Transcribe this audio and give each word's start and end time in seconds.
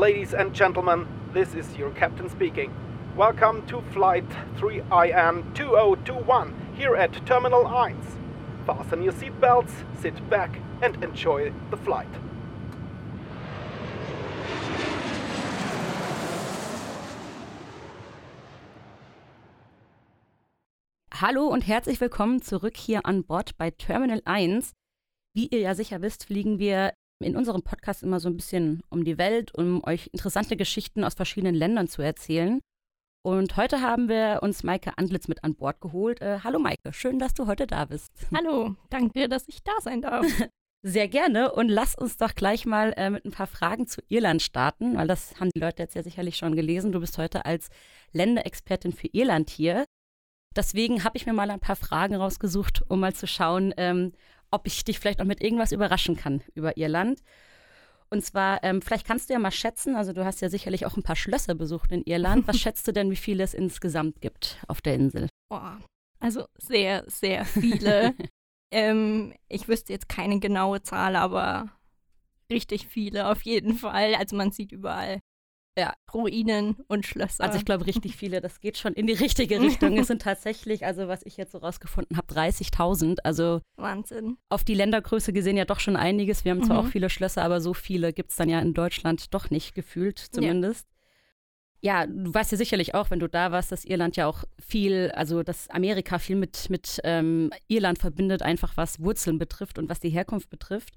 Ladies 0.00 0.32
and 0.32 0.54
gentlemen, 0.54 1.06
this 1.34 1.54
is 1.54 1.76
your 1.76 1.90
captain 1.90 2.30
speaking. 2.30 2.72
Welcome 3.14 3.66
to 3.66 3.82
Flight 3.92 4.24
3IN 4.56 5.54
2021 5.54 6.54
here 6.74 6.96
at 6.96 7.12
Terminal 7.26 7.64
1. 7.64 7.94
Fasten 8.64 9.02
your 9.02 9.12
seatbelts, 9.12 9.84
sit 10.00 10.14
back, 10.30 10.58
and 10.80 11.04
enjoy 11.04 11.52
the 11.70 11.76
flight. 11.76 12.08
Hallo 21.12 21.48
und 21.48 21.66
herzlich 21.66 22.00
willkommen 22.00 22.40
zurück 22.40 22.78
hier 22.78 23.04
an 23.04 23.24
Bord 23.24 23.58
bei 23.58 23.70
Terminal 23.70 24.22
1. 24.24 24.72
Wie 25.34 25.48
ihr 25.48 25.60
ja 25.60 25.74
sicher 25.74 26.00
wisst, 26.00 26.24
fliegen 26.24 26.58
wir 26.58 26.94
in 27.24 27.36
unserem 27.36 27.62
Podcast 27.62 28.02
immer 28.02 28.20
so 28.20 28.28
ein 28.28 28.36
bisschen 28.36 28.82
um 28.88 29.04
die 29.04 29.18
Welt, 29.18 29.54
um 29.54 29.84
euch 29.84 30.08
interessante 30.12 30.56
Geschichten 30.56 31.04
aus 31.04 31.14
verschiedenen 31.14 31.54
Ländern 31.54 31.88
zu 31.88 32.02
erzählen. 32.02 32.60
Und 33.22 33.56
heute 33.58 33.82
haben 33.82 34.08
wir 34.08 34.40
uns 34.42 34.62
Maike 34.62 34.96
Antlitz 34.96 35.28
mit 35.28 35.44
an 35.44 35.54
Bord 35.54 35.80
geholt. 35.80 36.22
Äh, 36.22 36.38
hallo 36.42 36.58
Maike, 36.58 36.92
schön, 36.92 37.18
dass 37.18 37.34
du 37.34 37.46
heute 37.46 37.66
da 37.66 37.84
bist. 37.84 38.10
Hallo, 38.34 38.76
danke, 38.88 39.28
dass 39.28 39.46
ich 39.48 39.62
da 39.62 39.72
sein 39.80 40.00
darf. 40.00 40.26
Sehr 40.82 41.08
gerne 41.08 41.52
und 41.52 41.68
lass 41.68 41.94
uns 41.94 42.16
doch 42.16 42.34
gleich 42.34 42.64
mal 42.64 42.94
äh, 42.96 43.10
mit 43.10 43.26
ein 43.26 43.32
paar 43.32 43.46
Fragen 43.46 43.86
zu 43.86 44.00
Irland 44.08 44.40
starten, 44.40 44.96
weil 44.96 45.06
das 45.06 45.38
haben 45.38 45.50
die 45.54 45.60
Leute 45.60 45.82
jetzt 45.82 45.94
ja 45.94 46.02
sicherlich 46.02 46.38
schon 46.38 46.56
gelesen. 46.56 46.92
Du 46.92 47.00
bist 47.00 47.18
heute 47.18 47.44
als 47.44 47.68
Länderexpertin 48.12 48.94
für 48.94 49.08
Irland 49.08 49.50
hier. 49.50 49.84
Deswegen 50.56 51.04
habe 51.04 51.18
ich 51.18 51.26
mir 51.26 51.34
mal 51.34 51.50
ein 51.50 51.60
paar 51.60 51.76
Fragen 51.76 52.14
rausgesucht, 52.14 52.82
um 52.88 53.00
mal 53.00 53.14
zu 53.14 53.26
schauen, 53.26 53.74
ähm, 53.76 54.12
ob 54.50 54.66
ich 54.66 54.84
dich 54.84 54.98
vielleicht 54.98 55.20
auch 55.20 55.26
mit 55.26 55.42
irgendwas 55.42 55.72
überraschen 55.72 56.16
kann 56.16 56.42
über 56.54 56.76
Irland. 56.76 57.20
Und 58.10 58.24
zwar, 58.24 58.62
ähm, 58.64 58.82
vielleicht 58.82 59.06
kannst 59.06 59.28
du 59.28 59.34
ja 59.34 59.38
mal 59.38 59.52
schätzen, 59.52 59.94
also 59.94 60.12
du 60.12 60.24
hast 60.24 60.40
ja 60.40 60.48
sicherlich 60.48 60.84
auch 60.84 60.96
ein 60.96 61.04
paar 61.04 61.16
Schlösser 61.16 61.54
besucht 61.54 61.92
in 61.92 62.02
Irland. 62.02 62.48
Was 62.48 62.56
schätzt 62.60 62.86
du 62.88 62.92
denn, 62.92 63.10
wie 63.10 63.16
viele 63.16 63.44
es 63.44 63.54
insgesamt 63.54 64.20
gibt 64.20 64.58
auf 64.66 64.80
der 64.80 64.94
Insel? 64.94 65.28
Boah, 65.48 65.78
also 66.18 66.46
sehr, 66.58 67.04
sehr 67.06 67.44
viele. 67.44 68.14
ähm, 68.72 69.32
ich 69.48 69.68
wüsste 69.68 69.92
jetzt 69.92 70.08
keine 70.08 70.40
genaue 70.40 70.82
Zahl, 70.82 71.14
aber 71.14 71.70
richtig 72.50 72.88
viele 72.88 73.28
auf 73.28 73.42
jeden 73.42 73.74
Fall. 73.74 74.16
Also 74.16 74.36
man 74.36 74.50
sieht 74.50 74.72
überall 74.72 75.20
ja, 75.78 75.94
Ruinen 76.12 76.76
und 76.88 77.06
Schlösser. 77.06 77.44
Also 77.44 77.56
ich 77.56 77.64
glaube 77.64 77.86
richtig 77.86 78.16
viele, 78.16 78.40
das 78.40 78.60
geht 78.60 78.76
schon 78.76 78.92
in 78.92 79.06
die 79.06 79.12
richtige 79.12 79.60
Richtung. 79.60 79.96
es 79.98 80.08
sind 80.08 80.22
tatsächlich, 80.22 80.84
also 80.84 81.08
was 81.08 81.24
ich 81.24 81.36
jetzt 81.36 81.52
so 81.52 81.58
rausgefunden 81.58 82.16
habe, 82.16 82.32
30.000. 82.32 83.18
Also 83.22 83.60
Wahnsinn. 83.76 84.36
Auf 84.48 84.64
die 84.64 84.74
Ländergröße 84.74 85.32
gesehen 85.32 85.56
ja 85.56 85.64
doch 85.64 85.80
schon 85.80 85.96
einiges. 85.96 86.44
Wir 86.44 86.52
haben 86.52 86.64
zwar 86.64 86.82
mhm. 86.82 86.88
auch 86.88 86.90
viele 86.90 87.08
Schlösser, 87.08 87.42
aber 87.42 87.60
so 87.60 87.72
viele 87.72 88.12
gibt 88.12 88.30
es 88.30 88.36
dann 88.36 88.48
ja 88.48 88.60
in 88.60 88.74
Deutschland 88.74 89.32
doch 89.32 89.50
nicht 89.50 89.74
gefühlt 89.74 90.18
zumindest. 90.18 90.86
Ja. 91.80 92.00
ja. 92.00 92.06
du 92.06 92.34
weißt 92.34 92.50
ja 92.50 92.58
sicherlich 92.58 92.94
auch, 92.94 93.10
wenn 93.10 93.20
du 93.20 93.28
da 93.28 93.52
warst, 93.52 93.70
dass 93.70 93.84
Irland 93.84 94.16
ja 94.16 94.26
auch 94.26 94.44
viel, 94.58 95.12
also 95.14 95.44
dass 95.44 95.70
Amerika 95.70 96.18
viel 96.18 96.36
mit, 96.36 96.68
mit 96.68 97.00
ähm, 97.04 97.50
Irland 97.68 97.98
verbindet, 97.98 98.42
einfach 98.42 98.76
was 98.76 99.00
Wurzeln 99.00 99.38
betrifft 99.38 99.78
und 99.78 99.88
was 99.88 100.00
die 100.00 100.10
Herkunft 100.10 100.50
betrifft. 100.50 100.96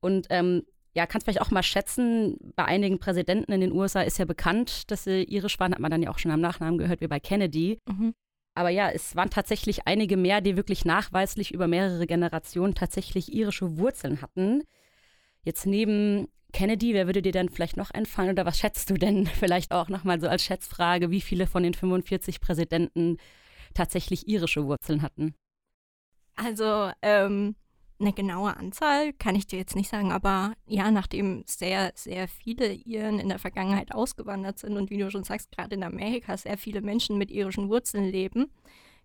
Und 0.00 0.26
ähm, 0.28 0.64
ja, 0.94 1.06
kannst 1.06 1.26
vielleicht 1.26 1.40
auch 1.40 1.50
mal 1.50 1.62
schätzen, 1.62 2.36
bei 2.54 2.64
einigen 2.64 2.98
Präsidenten 2.98 3.52
in 3.52 3.60
den 3.60 3.72
USA 3.72 4.02
ist 4.02 4.18
ja 4.18 4.24
bekannt, 4.24 4.90
dass 4.90 5.04
sie 5.04 5.24
irisch 5.24 5.58
waren, 5.58 5.72
hat 5.72 5.80
man 5.80 5.90
dann 5.90 6.02
ja 6.02 6.10
auch 6.10 6.18
schon 6.18 6.30
am 6.30 6.40
Nachnamen 6.40 6.78
gehört, 6.78 7.00
wie 7.00 7.08
bei 7.08 7.20
Kennedy. 7.20 7.80
Mhm. 7.88 8.14
Aber 8.54 8.70
ja, 8.70 8.88
es 8.90 9.16
waren 9.16 9.30
tatsächlich 9.30 9.86
einige 9.86 10.16
mehr, 10.16 10.40
die 10.40 10.56
wirklich 10.56 10.84
nachweislich 10.84 11.52
über 11.52 11.66
mehrere 11.66 12.06
Generationen 12.06 12.76
tatsächlich 12.76 13.32
irische 13.32 13.76
Wurzeln 13.78 14.22
hatten. 14.22 14.62
Jetzt 15.42 15.66
neben 15.66 16.28
Kennedy, 16.52 16.94
wer 16.94 17.06
würde 17.06 17.20
dir 17.20 17.32
denn 17.32 17.48
vielleicht 17.48 17.76
noch 17.76 17.90
einfallen 17.90 18.30
oder 18.30 18.46
was 18.46 18.58
schätzt 18.58 18.88
du 18.88 18.94
denn 18.94 19.26
vielleicht 19.40 19.72
auch 19.72 19.88
nochmal 19.88 20.20
so 20.20 20.28
als 20.28 20.44
Schätzfrage, 20.44 21.10
wie 21.10 21.20
viele 21.20 21.48
von 21.48 21.64
den 21.64 21.74
45 21.74 22.40
Präsidenten 22.40 23.18
tatsächlich 23.74 24.28
irische 24.28 24.64
Wurzeln 24.64 25.02
hatten? 25.02 25.34
Also, 26.36 26.92
ähm, 27.02 27.56
eine 28.04 28.12
genaue 28.12 28.56
Anzahl 28.56 29.12
kann 29.14 29.34
ich 29.34 29.46
dir 29.46 29.58
jetzt 29.58 29.74
nicht 29.74 29.88
sagen, 29.88 30.12
aber 30.12 30.54
ja, 30.66 30.90
nachdem 30.90 31.42
sehr, 31.46 31.92
sehr 31.94 32.28
viele 32.28 32.72
Iren 32.72 33.18
in 33.18 33.28
der 33.28 33.38
Vergangenheit 33.38 33.92
ausgewandert 33.92 34.58
sind 34.58 34.76
und 34.76 34.90
wie 34.90 34.98
du 34.98 35.10
schon 35.10 35.24
sagst, 35.24 35.50
gerade 35.50 35.74
in 35.74 35.82
Amerika 35.82 36.36
sehr 36.36 36.58
viele 36.58 36.82
Menschen 36.82 37.18
mit 37.18 37.30
irischen 37.30 37.68
Wurzeln 37.68 38.04
leben, 38.04 38.50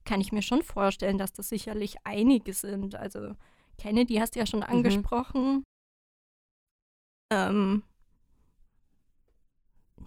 kann 0.06 0.22
ich 0.22 0.32
mir 0.32 0.42
schon 0.42 0.64
vorstellen, 0.64 1.18
dass 1.18 1.34
das 1.34 1.50
sicherlich 1.50 1.96
einige 2.04 2.54
sind. 2.54 2.96
Also 2.96 3.36
Kennedy 3.78 4.16
hast 4.16 4.36
du 4.36 4.40
ja 4.40 4.46
schon 4.46 4.62
mhm. 4.62 4.66
angesprochen. 4.66 5.54
Mhm. 5.54 5.64
Ähm, 7.32 7.84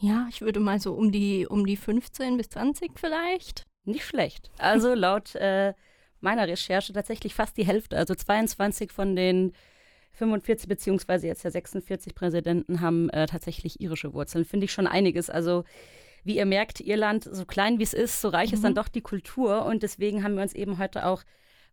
ja, 0.01 0.27
ich 0.29 0.41
würde 0.41 0.61
mal 0.61 0.81
so 0.81 0.95
um 0.95 1.13
die, 1.13 1.47
um 1.47 1.65
die 1.65 1.77
15 1.77 2.37
bis 2.37 2.51
20 2.51 2.99
vielleicht. 2.99 3.65
Nicht 3.85 4.05
schlecht. 4.05 4.51
Also 4.59 4.95
laut 4.95 5.35
äh, 5.37 5.75
meiner 6.23 6.47
Recherche 6.47 6.93
tatsächlich 6.93 7.35
fast 7.35 7.57
die 7.57 7.67
Hälfte, 7.67 7.97
also 7.97 8.15
22 8.15 8.93
von 8.93 9.17
den 9.17 9.53
45 10.13 10.69
beziehungsweise 10.69 11.27
jetzt 11.27 11.43
ja 11.43 11.51
46 11.51 12.15
Präsidenten 12.15 12.81
haben 12.81 13.09
äh, 13.11 13.27
tatsächlich 13.27 13.81
irische 13.81 14.13
Wurzeln. 14.13 14.45
Finde 14.45 14.67
ich 14.67 14.73
schon 14.73 14.87
einiges. 14.87 15.31
Also 15.31 15.65
wie 16.25 16.37
ihr 16.37 16.47
merkt, 16.47 16.81
Irland, 16.81 17.25
so 17.25 17.45
klein 17.45 17.79
wie 17.79 17.83
es 17.83 17.95
ist, 17.95 18.21
so 18.21 18.29
reich 18.29 18.51
mhm. 18.51 18.55
ist 18.55 18.65
dann 18.65 18.75
doch 18.75 18.89
die 18.89 19.01
Kultur. 19.01 19.65
Und 19.65 19.83
deswegen 19.83 20.23
haben 20.23 20.35
wir 20.35 20.43
uns 20.43 20.55
eben 20.55 20.79
heute 20.79 21.07
auch 21.07 21.23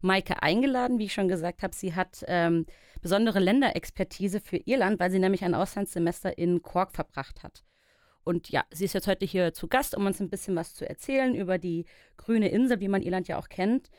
Maike 0.01 0.41
eingeladen. 0.41 0.99
Wie 0.99 1.05
ich 1.05 1.13
schon 1.13 1.27
gesagt 1.27 1.61
habe, 1.61 1.75
sie 1.75 1.93
hat 1.93 2.23
ähm, 2.27 2.65
besondere 3.01 3.39
Länderexpertise 3.39 4.39
für 4.39 4.57
Irland, 4.57 4.99
weil 4.99 5.11
sie 5.11 5.19
nämlich 5.19 5.43
ein 5.43 5.53
Auslandssemester 5.53 6.37
in 6.37 6.61
Cork 6.61 6.93
verbracht 6.93 7.43
hat. 7.43 7.63
Und 8.23 8.49
ja, 8.49 8.63
sie 8.71 8.85
ist 8.85 8.93
jetzt 8.93 9.07
heute 9.07 9.25
hier 9.25 9.53
zu 9.53 9.67
Gast, 9.67 9.95
um 9.95 10.05
uns 10.05 10.19
ein 10.19 10.29
bisschen 10.29 10.55
was 10.55 10.75
zu 10.75 10.87
erzählen 10.87 11.35
über 11.35 11.57
die 11.57 11.85
grüne 12.17 12.49
Insel, 12.49 12.79
wie 12.79 12.87
man 12.87 13.01
Irland 13.01 13.27
ja 13.27 13.37
auch 13.37 13.49
kennt. 13.49 13.89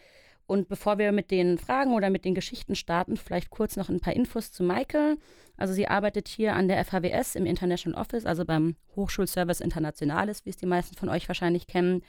Und 0.51 0.69
bevor 0.69 0.99
wir 0.99 1.13
mit 1.13 1.31
den 1.31 1.59
Fragen 1.59 1.95
oder 1.95 2.11
mit 2.11 2.25
den 2.25 2.35
Geschichten 2.35 2.75
starten, 2.75 3.17
vielleicht 3.17 3.51
kurz 3.51 3.77
noch 3.77 3.89
ein 3.89 4.01
paar 4.01 4.15
Infos 4.15 4.51
zu 4.51 4.65
Maike. 4.65 5.17
Also 5.57 5.73
sie 5.73 5.87
arbeitet 5.87 6.27
hier 6.27 6.57
an 6.57 6.67
der 6.67 6.85
FHWS 6.85 7.37
im 7.37 7.47
International 7.47 8.01
Office, 8.01 8.27
also 8.27 8.45
beim 8.45 8.75
Hochschulservice 8.97 9.61
Internationales, 9.61 10.45
wie 10.45 10.51
es 10.51 10.57
die 10.57 10.67
meisten 10.67 10.97
von 10.97 11.09
euch 11.09 11.29
wahrscheinlich 11.29 11.69
kennen, 11.69 12.03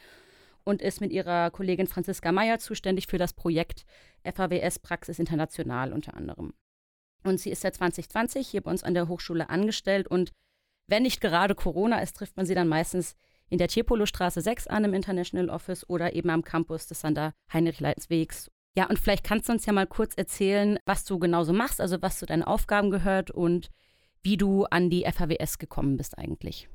und 0.63 0.81
ist 0.81 1.01
mit 1.01 1.11
ihrer 1.11 1.51
Kollegin 1.51 1.85
Franziska 1.85 2.31
Meyer 2.31 2.57
zuständig 2.57 3.05
für 3.05 3.19
das 3.19 3.33
Projekt 3.33 3.85
FHWS 4.23 4.79
Praxis 4.79 5.19
International 5.19 5.93
unter 5.93 6.15
anderem. 6.15 6.55
Und 7.23 7.39
sie 7.39 7.51
ist 7.51 7.61
seit 7.61 7.75
2020 7.75 8.47
hier 8.47 8.61
bei 8.61 8.71
uns 8.71 8.83
an 8.83 8.95
der 8.95 9.07
Hochschule 9.07 9.51
angestellt 9.51 10.07
und 10.07 10.31
wenn 10.87 11.03
nicht 11.03 11.21
gerade 11.21 11.53
Corona 11.53 11.99
ist, 11.99 12.15
trifft 12.15 12.37
man 12.37 12.47
sie 12.47 12.55
dann 12.55 12.67
meistens 12.67 13.15
in 13.51 13.57
der 13.57 13.67
Tierpolo-Straße 13.67 14.41
6 14.41 14.67
an 14.67 14.85
im 14.85 14.93
International 14.93 15.49
Office 15.49 15.87
oder 15.87 16.15
eben 16.15 16.29
am 16.29 16.41
Campus 16.41 16.87
des 16.87 17.01
Sander 17.01 17.33
Heinrich-Leitenswegs. 17.53 18.49
Ja, 18.75 18.87
und 18.87 18.97
vielleicht 18.97 19.25
kannst 19.25 19.49
du 19.49 19.53
uns 19.53 19.65
ja 19.65 19.73
mal 19.73 19.85
kurz 19.85 20.15
erzählen, 20.15 20.79
was 20.85 21.03
du 21.03 21.19
genauso 21.19 21.51
machst, 21.51 21.81
also 21.81 22.01
was 22.01 22.17
zu 22.17 22.25
deinen 22.25 22.43
Aufgaben 22.43 22.89
gehört 22.89 23.29
und 23.29 23.69
wie 24.23 24.37
du 24.37 24.63
an 24.65 24.89
die 24.89 25.03
FHWS 25.03 25.57
gekommen 25.57 25.97
bist 25.97 26.17
eigentlich. 26.17 26.69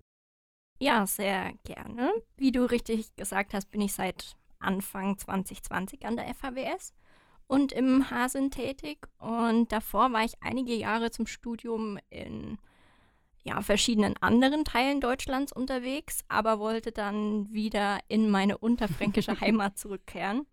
Ja, 0.79 1.07
sehr 1.07 1.55
gerne. 1.65 2.13
Wie 2.37 2.53
du 2.53 2.71
richtig 2.71 3.17
gesagt 3.17 3.55
hast, 3.55 3.71
bin 3.71 3.81
ich 3.81 3.95
seit 3.95 4.37
Anfang 4.59 5.17
2020 5.17 6.05
an 6.05 6.17
der 6.17 6.35
FHWS 6.35 6.93
und 7.47 7.73
im 7.73 8.11
Hasen 8.11 8.51
tätig. 8.51 8.99
Und 9.19 9.73
davor 9.73 10.13
war 10.13 10.25
ich 10.25 10.35
einige 10.43 10.75
Jahre 10.75 11.11
zum 11.11 11.27
Studium 11.27 11.99
in 12.11 12.59
ja, 13.47 13.63
verschiedenen 13.63 14.17
anderen 14.21 14.65
Teilen 14.65 15.01
Deutschlands 15.01 15.53
unterwegs, 15.53 16.25
aber 16.29 16.59
wollte 16.59 16.91
dann 16.91 17.53
wieder 17.53 18.01
in 18.09 18.29
meine 18.29 18.59
unterfränkische 18.59 19.41
Heimat 19.41 19.79
zurückkehren. 19.79 20.47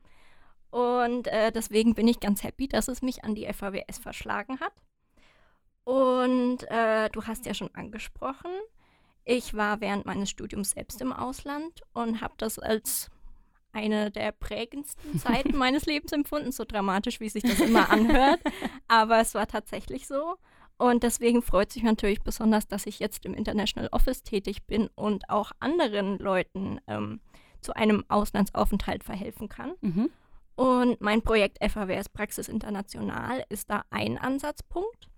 Und 0.70 1.28
äh, 1.28 1.52
deswegen 1.52 1.96
bin 1.96 2.08
ich 2.08 2.20
ganz 2.20 2.44
happy, 2.44 2.68
dass 2.68 2.88
es 2.88 3.02
mich 3.02 3.24
an 3.24 3.36
die 3.36 3.52
FAWS 3.52 3.98
verschlagen 4.00 4.60
hat. 4.60 4.74
Und 5.84 6.64
äh, 6.70 7.10
du 7.10 7.24
hast 7.24 7.46
ja 7.46 7.54
schon 7.54 7.74
angesprochen, 7.74 8.52
ich 9.26 9.54
war 9.54 9.82
während 9.82 10.06
meines 10.06 10.30
Studiums 10.30 10.72
selbst 10.72 11.02
im 11.02 11.14
Ausland 11.14 11.82
und 11.94 12.22
habe 12.22 12.34
das 12.38 12.60
als 12.60 13.10
eine 13.72 14.12
der 14.12 14.32
prägendsten 14.32 15.18
Zeiten 15.20 15.58
meines 15.58 15.86
Lebens 15.86 16.12
empfunden, 16.12 16.52
so 16.52 16.64
dramatisch, 16.64 17.20
wie 17.20 17.30
sich 17.30 17.44
das 17.44 17.60
immer 17.60 17.90
anhört. 17.90 18.40
Aber 18.88 19.20
es 19.20 19.34
war 19.34 19.48
tatsächlich 19.48 20.08
so. 20.08 20.36
Und 20.78 21.04
deswegen 21.04 21.42
freut 21.42 21.72
sich 21.72 21.84
natürlich 21.84 22.22
besonders, 22.22 22.68
dass 22.68 22.86
ich 22.86 23.00
jetzt 23.00 23.26
im 23.26 23.34
International 23.34 23.90
Office 23.92 24.24
tätig 24.24 24.66
bin 24.66 24.90
und 24.96 25.30
auch 25.30 25.52
anderen 25.60 26.18
Leuten 26.18 26.80
ähm, 26.88 27.22
zu 27.62 27.74
einem 27.76 28.04
Auslandsaufenthalt 28.10 29.04
verhelfen 29.04 29.50
kann. 29.50 29.74
Mhm. 29.82 30.10
Und 30.56 31.02
mein 31.02 31.22
Projekt 31.22 31.58
FAWS 31.64 32.10
Praxis 32.10 32.48
International 32.48 33.44
ist 33.50 33.70
da 33.70 33.84
ein 33.90 34.18
Ansatzpunkt. 34.18 35.10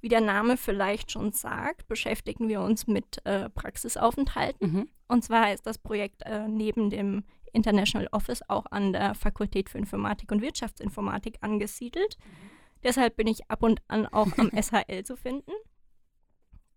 Wie 0.00 0.08
der 0.08 0.20
Name 0.20 0.56
vielleicht 0.56 1.10
schon 1.10 1.32
sagt, 1.32 1.88
beschäftigen 1.88 2.48
wir 2.48 2.60
uns 2.60 2.86
mit 2.86 3.24
äh, 3.24 3.48
Praxisaufenthalten. 3.48 4.72
Mhm. 4.72 4.88
Und 5.08 5.24
zwar 5.24 5.52
ist 5.52 5.66
das 5.66 5.78
Projekt 5.78 6.22
äh, 6.26 6.46
neben 6.46 6.90
dem 6.90 7.24
International 7.52 8.08
Office 8.12 8.42
auch 8.48 8.66
an 8.70 8.92
der 8.92 9.14
Fakultät 9.14 9.70
für 9.70 9.78
Informatik 9.78 10.30
und 10.30 10.42
Wirtschaftsinformatik 10.42 11.38
angesiedelt. 11.40 12.18
Mhm. 12.18 12.53
Deshalb 12.84 13.16
bin 13.16 13.26
ich 13.26 13.50
ab 13.50 13.62
und 13.62 13.82
an 13.88 14.06
auch 14.06 14.36
am 14.38 14.50
SHL 14.62 15.04
zu 15.04 15.16
finden. 15.16 15.52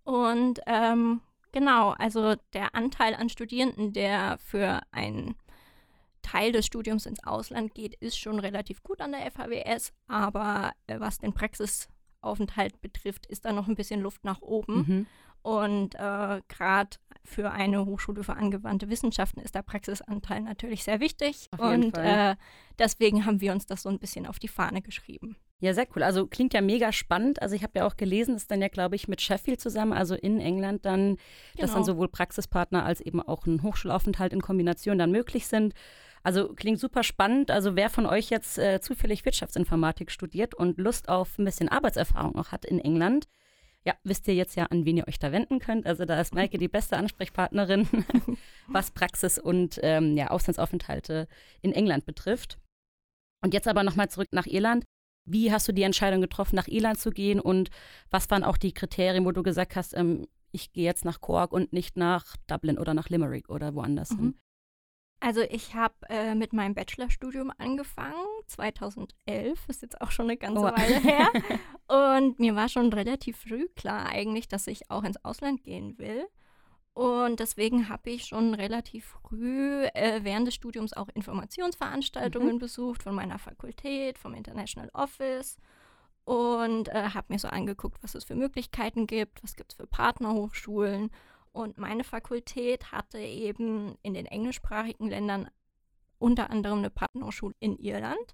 Und 0.04 0.62
ähm, 0.66 1.22
Genau, 1.52 1.92
also 1.98 2.36
der 2.54 2.76
Anteil 2.76 3.16
an 3.16 3.30
Studierenden, 3.30 3.94
der 3.94 4.38
für 4.38 4.82
einen 4.92 5.36
Teil 6.22 6.52
des 6.52 6.66
Studiums 6.66 7.06
ins 7.06 7.24
Ausland 7.26 7.74
geht, 7.74 7.96
ist 7.96 8.20
schon 8.20 8.40
relativ 8.40 8.84
gut 8.84 9.02
an 9.02 9.14
der 9.14 9.32
FHWS, 9.32 9.94
aber 10.08 10.74
äh, 10.88 11.00
was 11.00 11.20
den 11.20 11.34
Praxisaufenthalt 11.34 12.82
betrifft, 12.82 13.26
ist 13.26 13.46
da 13.46 13.54
noch 13.54 13.68
ein 13.68 13.76
bisschen 13.76 14.02
Luft 14.02 14.24
nach 14.24 14.42
oben. 14.42 14.76
Mhm. 14.76 15.08
Und 15.42 15.96
äh, 15.96 16.42
gerade 16.48 16.98
für 17.24 17.52
eine 17.52 17.86
Hochschule 17.86 18.24
für 18.24 18.36
angewandte 18.36 18.90
Wissenschaften 18.90 19.40
ist 19.40 19.56
der 19.56 19.62
Praxisanteil 19.62 20.42
natürlich 20.42 20.84
sehr 20.84 21.00
wichtig. 21.00 21.50
Und. 21.58 21.98
Äh, 21.98 22.36
deswegen 22.78 23.26
haben 23.26 23.42
wir 23.42 23.52
uns 23.54 23.66
das 23.66 23.82
so 23.82 23.90
ein 23.90 23.98
bisschen 24.00 24.28
auf 24.28 24.38
die 24.38 24.48
Fahne 24.48 24.82
geschrieben. 24.82 25.38
Ja, 25.60 25.74
sehr 25.74 25.88
cool. 25.96 26.04
Also 26.04 26.28
klingt 26.28 26.54
ja 26.54 26.62
mega 26.62 26.92
spannend. 26.92 27.42
Also 27.42 27.56
ich 27.56 27.64
habe 27.64 27.80
ja 27.80 27.88
auch 27.88 27.98
gelesen, 27.98 28.34
das 28.36 28.44
ist 28.44 28.52
dann 28.52 28.62
ja, 28.62 28.68
glaube 28.68 28.96
ich, 28.96 29.08
mit 29.08 29.22
Sheffield 29.22 29.60
zusammen, 29.60 29.92
also 29.92 30.14
in 30.14 30.40
England 30.40 30.86
dann, 30.86 31.18
dass 31.58 31.72
dann 31.72 31.82
Genau. 31.82 31.84
sowohl 31.84 32.10
Praxispartner 32.10 32.86
als 32.86 33.02
eben 33.02 33.22
auch 33.22 33.48
ein 33.48 33.64
Hochschulaufenthalt 33.64 34.34
in 34.34 34.42
Kombination 34.42 35.00
dann 35.00 35.12
möglich 35.12 35.48
sind. 35.48 35.74
Also 36.22 36.50
klingt 36.54 36.80
super 36.80 37.04
spannend. 37.04 37.50
Also 37.50 37.76
wer 37.76 37.90
von 37.90 38.06
euch 38.06 38.30
jetzt 38.30 38.60
äh, 38.60 38.82
zufällig 38.82 39.26
Wirtschaftsinformatik 39.26 40.12
studiert 40.12 40.54
und 40.54 40.78
Lust 40.78 41.10
auf 41.10 41.40
ein 41.40 41.46
bisschen 41.46 41.70
Arbeitserfahrung 41.70 42.36
auch 42.36 42.52
hat 42.52 42.64
in 42.66 42.80
England, 42.80 43.26
ja, 43.84 43.94
wisst 44.04 44.28
ihr 44.28 44.36
jetzt 44.36 44.56
ja, 44.56 44.66
an 44.66 44.86
wen 44.86 44.98
ihr 44.98 45.08
euch 45.08 45.18
da 45.18 45.32
wenden 45.32 45.60
könnt. 45.60 45.88
Also 45.88 46.06
da 46.06 46.20
ist 46.20 46.36
Maike 46.36 46.58
die 46.60 46.68
beste 46.68 46.98
Ansprechpartnerin, 46.98 47.88
was 48.68 48.92
Praxis 48.92 49.40
und 49.40 49.80
ähm, 49.82 50.18
ja, 50.18 50.28
Auslandsaufenthalte 50.30 51.28
in 51.62 51.72
England 51.72 52.06
betrifft. 52.06 52.60
Und 53.42 53.54
jetzt 53.54 53.68
aber 53.68 53.84
nochmal 53.84 54.10
zurück 54.10 54.28
nach 54.32 54.46
Irland. 54.46 54.84
Wie 55.28 55.52
hast 55.52 55.68
du 55.68 55.74
die 55.74 55.84
Entscheidung 55.84 56.22
getroffen, 56.22 56.56
nach 56.56 56.68
Irland 56.68 57.00
zu 57.00 57.12
gehen 57.12 57.40
und 57.40 57.70
was 58.10 58.30
waren 58.32 58.44
auch 58.44 58.58
die 58.58 58.74
Kriterien, 58.74 59.26
wo 59.26 59.32
du 59.32 59.44
gesagt 59.44 59.76
hast, 59.76 59.96
ähm, 59.96 60.28
ich 60.52 60.72
gehe 60.74 60.86
jetzt 60.86 61.06
nach 61.06 61.20
Cork 61.22 61.52
und 61.52 61.74
nicht 61.74 61.98
nach 61.98 62.36
Dublin 62.48 62.80
oder 62.80 62.94
nach 62.94 63.10
Limerick 63.10 63.50
oder 63.50 63.76
woanders 63.76 64.12
Mhm. 64.12 64.18
hin? 64.20 64.38
Also 65.20 65.42
ich 65.42 65.74
habe 65.74 65.96
äh, 66.10 66.36
mit 66.36 66.54
meinem 66.54 66.76
Bachelorstudium 66.76 67.52
angefangen, 67.58 68.14
2011, 68.46 69.60
ist 69.68 69.82
jetzt 69.82 70.00
auch 70.02 70.12
schon 70.12 70.26
eine 70.28 70.38
ganze 70.38 70.62
Oh. 70.62 70.66
Weile 70.66 71.00
her. 71.02 71.28
Und 72.22 72.40
mir 72.40 72.56
war 72.56 72.70
schon 72.70 72.94
relativ 72.94 73.38
früh 73.38 73.68
klar 73.76 74.06
eigentlich, 74.08 74.48
dass 74.48 74.68
ich 74.68 74.90
auch 74.92 75.04
ins 75.04 75.24
Ausland 75.26 75.64
gehen 75.64 75.98
will. 75.98 76.28
Und 76.98 77.40
deswegen 77.40 77.90
habe 77.90 78.10
ich 78.10 78.26
schon 78.26 78.56
relativ 78.56 79.06
früh 79.06 79.84
äh, 79.94 80.22
während 80.24 80.48
des 80.48 80.56
Studiums 80.56 80.94
auch 80.94 81.10
Informationsveranstaltungen 81.14 82.58
besucht 82.58 83.04
von 83.04 83.14
meiner 83.14 83.38
Fakultät, 83.38 84.18
vom 84.18 84.34
International 84.34 84.90
Office 84.94 85.58
und 86.26 86.88
äh, 86.88 87.10
habe 87.14 87.28
mir 87.30 87.38
so 87.38 87.50
angeguckt, 87.50 88.02
was 88.02 88.16
es 88.16 88.24
für 88.24 88.34
Möglichkeiten 88.34 89.06
gibt, 89.06 89.44
was 89.44 89.56
gibt 89.56 89.74
es 89.74 89.78
für 89.78 89.86
Partnerhochschulen. 89.86 91.12
Und 91.52 91.78
meine 91.78 92.04
Fakultät 92.04 92.92
hatte 92.92 93.20
eben 93.20 94.00
in 94.02 94.16
den 94.16 94.26
englischsprachigen 94.26 95.08
Ländern 95.08 95.52
unter 96.18 96.50
anderem 96.50 96.80
eine 96.80 96.90
Partnerhochschule 96.90 97.54
in 97.60 97.78
Irland. 97.78 98.34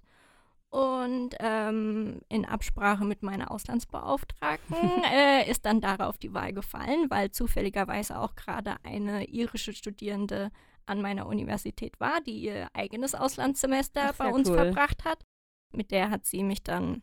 Und 0.74 1.36
ähm, 1.38 2.20
in 2.28 2.44
Absprache 2.44 3.04
mit 3.04 3.22
meiner 3.22 3.52
Auslandsbeauftragten 3.52 4.76
äh, 5.12 5.48
ist 5.48 5.64
dann 5.66 5.80
darauf 5.80 6.18
die 6.18 6.34
Wahl 6.34 6.52
gefallen, 6.52 7.08
weil 7.10 7.30
zufälligerweise 7.30 8.18
auch 8.18 8.34
gerade 8.34 8.74
eine 8.82 9.24
irische 9.26 9.72
Studierende 9.72 10.50
an 10.86 11.00
meiner 11.00 11.26
Universität 11.26 12.00
war, 12.00 12.20
die 12.22 12.38
ihr 12.42 12.66
eigenes 12.72 13.14
Auslandssemester 13.14 14.10
Ach, 14.10 14.16
bei 14.16 14.30
uns 14.30 14.48
cool. 14.48 14.56
verbracht 14.56 15.04
hat. 15.04 15.24
Mit 15.72 15.92
der 15.92 16.10
hat 16.10 16.26
sie 16.26 16.42
mich 16.42 16.64
dann 16.64 17.02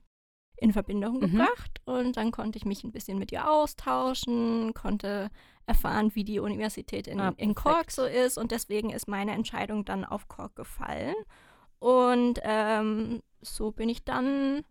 in 0.57 0.73
Verbindung 0.73 1.15
Mhm. 1.15 1.19
gebracht 1.21 1.79
und 1.85 2.17
dann 2.17 2.31
konnte 2.31 2.57
ich 2.57 2.65
mich 2.65 2.83
ein 2.83 2.91
bisschen 2.91 3.17
mit 3.19 3.31
ihr 3.31 3.49
austauschen, 3.49 4.73
konnte 4.73 5.29
erfahren, 5.65 6.13
wie 6.13 6.25
die 6.25 6.39
Universität 6.39 7.07
in, 7.07 7.21
Ah, 7.21 7.33
in. 7.37 7.55
Cork 7.55 7.89
so 7.89 8.03
ist 8.05 8.37
und 8.37 8.51
deswegen 8.51 8.89
ist 8.89 9.07
meine 9.07 9.31
Entscheidung 9.31 9.85
dann 9.85 10.03
auf 10.03 10.27
Cork 10.27 10.57
gefallen. 10.57 11.15
Und 11.79 12.39
ähm, 12.43 13.21
so 13.41 13.71
bin 13.71 13.89
ich 13.89 14.03
dann 14.03 14.63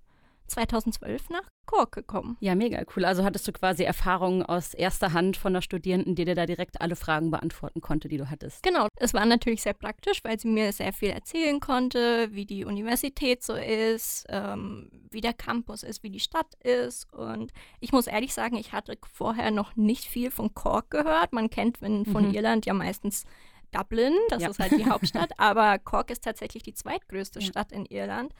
2012 0.47 1.31
nach 1.31 1.49
Cork 1.67 1.93
gekommen. 1.93 2.37
Ja, 2.41 2.57
mega 2.57 2.83
cool. 2.97 3.05
Also 3.05 3.23
hattest 3.23 3.47
du 3.47 3.53
quasi 3.53 3.85
Erfahrungen 3.85 4.43
aus 4.43 4.75
erster 4.75 5.13
Hand 5.13 5.37
von 5.37 5.53
der 5.55 5.63
Studierenden, 5.63 6.17
die 6.17 6.25
dir 6.25 6.35
da 6.35 6.45
direkt 6.47 6.81
alle 6.81 6.97
Fragen 6.97 7.31
beantworten 7.31 7.81
konnte, 7.81 8.09
die 8.09 8.17
du 8.17 8.29
hattest. 8.29 8.65
Genau, 8.65 8.89
es 8.97 9.15
war 9.15 9.25
natürlich 9.25 9.63
sehr 9.63 9.75
praktisch, 9.75 10.25
weil 10.25 10.41
sie 10.41 10.49
mir 10.49 10.73
sehr 10.73 10.93
viel 10.93 11.11
erzählen 11.11 11.61
konnte, 11.61 12.29
wie 12.33 12.45
die 12.47 12.65
Universität 12.65 13.45
so 13.45 13.55
ist, 13.55 14.27
ähm, 14.29 14.91
wie 15.13 15.21
der 15.21 15.33
Campus 15.33 15.85
ist, 15.85 16.03
wie 16.03 16.11
die 16.11 16.19
Stadt 16.19 16.53
ist. 16.65 17.13
Und 17.13 17.53
ich 17.79 17.93
muss 17.93 18.09
ehrlich 18.09 18.35
sagen, 18.35 18.57
ich 18.57 18.73
hatte 18.73 18.99
vorher 19.13 19.53
noch 19.53 19.77
nicht 19.77 20.07
viel 20.07 20.33
von 20.33 20.53
Cork 20.55 20.91
gehört. 20.91 21.33
Man 21.33 21.51
kennt 21.51 21.81
wenn 21.81 22.05
von 22.05 22.27
Mhm. 22.29 22.35
Irland 22.35 22.67
ja 22.67 22.75
meistens 22.75 23.25
Dublin, 23.71 24.15
das 24.31 24.43
Ja. 24.43 24.51
ist 24.51 24.59
halt 24.59 24.73
die 24.77 24.87
Hauptstadt, 24.91 25.31
aber 25.39 25.79
Cork 25.79 26.11
ist 26.11 26.25
tatsächlich 26.25 26.65
die 26.65 26.75
zweitgrößte 26.75 27.39
Ja. 27.39 27.47
Stadt 27.47 27.71
in 27.71 27.87
Irland. 27.87 28.35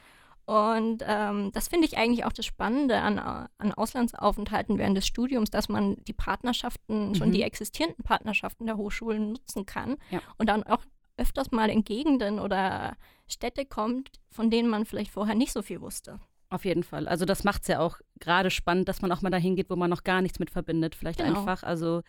Und 0.45 1.03
ähm, 1.07 1.51
das 1.53 1.67
finde 1.67 1.85
ich 1.87 1.97
eigentlich 1.97 2.25
auch 2.25 2.33
das 2.33 2.45
Spannende 2.45 2.97
an, 2.99 3.19
an 3.19 3.71
Auslandsaufenthalten 3.73 4.77
während 4.77 4.97
des 4.97 5.07
Studiums, 5.07 5.49
dass 5.51 5.69
man 5.69 5.95
die 6.07 6.13
Partnerschaften, 6.13 7.15
schon 7.15 7.29
Mhm. 7.29 7.33
die 7.33 7.43
existierenden 7.43 8.03
Partnerschaften 8.03 8.65
der 8.65 8.77
Hochschulen 8.77 9.33
nutzen 9.33 9.65
kann 9.65 9.97
Ja. 10.09 10.21
und 10.37 10.47
dann 10.49 10.63
auch 10.63 10.83
öfters 11.17 11.51
mal 11.51 11.69
in 11.69 11.83
Gegenden 11.83 12.39
oder 12.39 12.97
Städte 13.27 13.65
kommt, 13.65 14.09
von 14.31 14.49
denen 14.49 14.67
man 14.69 14.85
vielleicht 14.85 15.11
vorher 15.11 15.35
nicht 15.35 15.53
so 15.53 15.61
viel 15.61 15.79
wusste. 15.81 16.19
Auf 16.49 16.65
jeden 16.65 16.83
Fall. 16.83 17.07
Also 17.07 17.23
das 17.25 17.43
macht 17.45 17.61
es 17.61 17.67
ja 17.69 17.79
auch 17.79 17.99
gerade 18.19 18.49
spannend, 18.49 18.89
dass 18.89 19.01
man 19.01 19.11
auch 19.11 19.21
mal 19.21 19.29
dahin 19.29 19.55
geht, 19.55 19.69
wo 19.69 19.75
man 19.75 19.89
noch 19.89 20.03
gar 20.03 20.21
nichts 20.21 20.39
mit 20.39 20.49
verbindet. 20.49 20.95
Vielleicht 20.95 21.19
Genau. 21.19 21.39
einfach, 21.39 21.63
also 21.63 22.01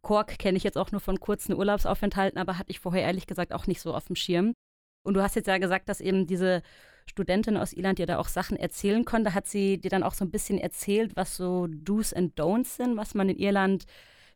Cork 0.00 0.38
kenne 0.38 0.56
ich 0.56 0.62
jetzt 0.64 0.78
auch 0.78 0.90
nur 0.92 1.00
von 1.00 1.18
kurzen 1.20 1.54
Urlaubsaufenthalten, 1.54 2.38
aber 2.38 2.56
hatte 2.58 2.70
ich 2.70 2.78
vorher 2.80 3.02
ehrlich 3.02 3.26
gesagt 3.26 3.52
auch 3.52 3.66
nicht 3.66 3.80
so 3.80 3.94
auf 3.94 4.06
dem 4.06 4.16
Schirm. 4.16 4.54
Und 5.02 5.14
du 5.14 5.22
hast 5.22 5.34
jetzt 5.36 5.48
ja 5.48 5.58
gesagt, 5.58 5.88
dass 5.88 6.00
eben 6.00 6.26
diese 6.26 6.62
Studentin 7.10 7.56
aus 7.56 7.72
Irland 7.72 7.98
dir 7.98 8.06
da 8.06 8.18
auch 8.18 8.28
Sachen 8.28 8.56
erzählen 8.56 9.04
konnte. 9.04 9.34
Hat 9.34 9.46
sie 9.46 9.78
dir 9.78 9.90
dann 9.90 10.02
auch 10.02 10.14
so 10.14 10.24
ein 10.24 10.30
bisschen 10.30 10.58
erzählt, 10.58 11.16
was 11.16 11.36
so 11.36 11.66
Do's 11.68 12.12
and 12.12 12.38
Don'ts 12.38 12.76
sind, 12.76 12.96
was 12.96 13.14
man 13.14 13.28
in 13.28 13.38
Irland 13.38 13.84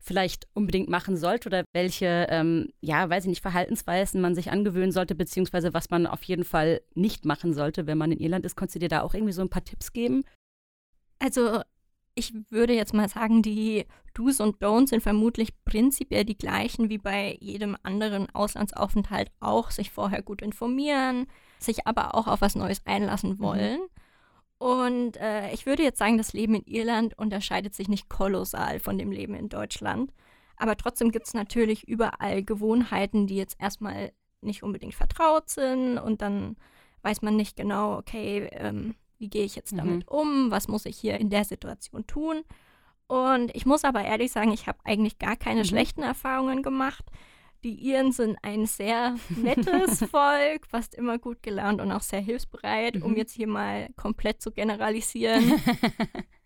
vielleicht 0.00 0.47
unbedingt 0.55 0.88
machen 0.88 1.17
sollte 1.17 1.49
oder 1.49 1.65
welche, 1.73 2.26
ähm, 2.31 2.69
ja, 2.81 3.11
weiß 3.11 3.25
ich 3.25 3.29
nicht, 3.29 3.43
Verhaltensweisen 3.43 4.20
man 4.20 4.35
sich 4.35 4.50
angewöhnen 4.50 4.93
sollte, 4.93 5.15
beziehungsweise 5.15 5.75
was 5.75 5.91
man 5.91 6.06
auf 6.06 6.23
jeden 6.23 6.44
Fall 6.44 6.81
nicht 6.94 7.25
machen 7.25 7.53
sollte, 7.53 7.87
wenn 7.87 7.99
man 7.99 8.12
in 8.12 8.20
Irland 8.20 8.44
ist. 8.44 8.56
Konntest 8.56 8.76
du 8.76 8.81
dir 8.81 8.88
da 8.88 9.03
auch 9.03 9.14
irgendwie 9.14 9.32
so 9.32 9.43
ein 9.43 9.50
paar 9.50 9.64
Tipps 9.64 9.93
geben? 9.93 10.23
Also 11.19 11.62
ich 12.19 12.35
würde 12.50 12.75
jetzt 12.75 12.94
mal 12.94 13.09
sagen, 13.09 13.43
die 13.43 13.87
Do's 14.15 14.41
und 14.41 14.61
Don'ts 14.62 14.88
sind 14.88 15.03
vermutlich 15.03 15.53
prinzipiell 15.65 16.25
die 16.25 16.37
gleichen 16.37 16.90
wie 16.90 16.99
bei 16.99 17.37
jedem 17.40 17.76
anderen 17.83 18.28
Auslandsaufenthalt 18.35 19.31
auch. 19.40 19.71
Sich 19.71 19.90
vorher 19.90 20.23
gut 20.23 20.42
informieren, 20.42 21.26
sich 21.59 21.87
aber 21.87 22.14
auch 22.14 22.26
auf 22.26 22.40
was 22.40 22.57
Neues 22.57 22.83
einlassen 22.85 23.38
wollen. 23.38 23.81
Und 24.59 25.16
äh, 25.19 25.52
ich 25.52 25.66
würde 25.66 25.85
jetzt 25.85 25.99
sagen, 25.99 26.19
das 26.19 26.33
Leben 26.33 26.57
in 26.57 26.66
Irland 26.66 27.16
unterscheidet 27.16 27.75
sich 27.75 27.88
nicht 27.88 28.09
kolossal 28.09 28.81
von 28.81 28.99
dem 28.99 29.12
Leben 29.12 29.35
in 29.35 29.49
Deutschland. 29.49 30.12
Aber 30.57 30.76
trotzdem 30.76 31.12
gibt 31.12 31.28
es 31.28 31.35
natürlich 31.35 31.87
überall 31.87 32.42
Gewohnheiten, 32.42 33.28
die 33.28 33.37
jetzt 33.37 33.61
erstmal 33.61 34.12
nicht 34.40 34.64
unbedingt 34.64 34.95
vertraut 34.95 35.49
sind 35.49 35.99
und 35.99 36.23
dann 36.23 36.57
weiß 37.02 37.23
man 37.23 37.37
nicht 37.37 37.57
genau, 37.57 37.97
okay, 37.97 38.49
ähm, 38.52 38.97
wie 39.18 39.28
gehe 39.28 39.44
ich 39.44 39.56
jetzt 39.56 39.72
Mhm. 39.72 39.76
damit 39.78 40.08
um, 40.08 40.50
was 40.50 40.68
muss 40.68 40.87
ich 40.87 40.96
hier 40.98 41.18
in 41.18 41.30
der 41.30 41.44
Situation 41.44 42.06
tun. 42.06 42.42
Und 43.06 43.54
ich 43.54 43.64
muss 43.66 43.84
aber 43.84 44.04
ehrlich 44.04 44.32
sagen, 44.32 44.52
ich 44.52 44.66
habe 44.66 44.78
eigentlich 44.84 45.18
gar 45.18 45.37
keine 45.37 45.60
Mhm. 45.60 45.64
schlechten 45.64 46.02
Erfahrungen 46.02 46.62
gemacht. 46.62 47.04
Die 47.64 47.75
Iren 47.75 48.12
sind 48.12 48.37
ein 48.42 48.66
sehr 48.66 49.16
nettes 49.34 49.98
Volk, 50.10 50.66
fast 50.68 50.94
immer 50.94 51.18
gut 51.18 51.42
gelaunt 51.42 51.80
und 51.80 51.90
auch 51.90 52.02
sehr 52.02 52.20
hilfsbereit, 52.20 53.02
um 53.02 53.12
Mhm. 53.12 53.16
jetzt 53.16 53.32
hier 53.32 53.48
mal 53.48 53.88
komplett 53.96 54.40
zu 54.42 54.52
generalisieren. 54.52 55.54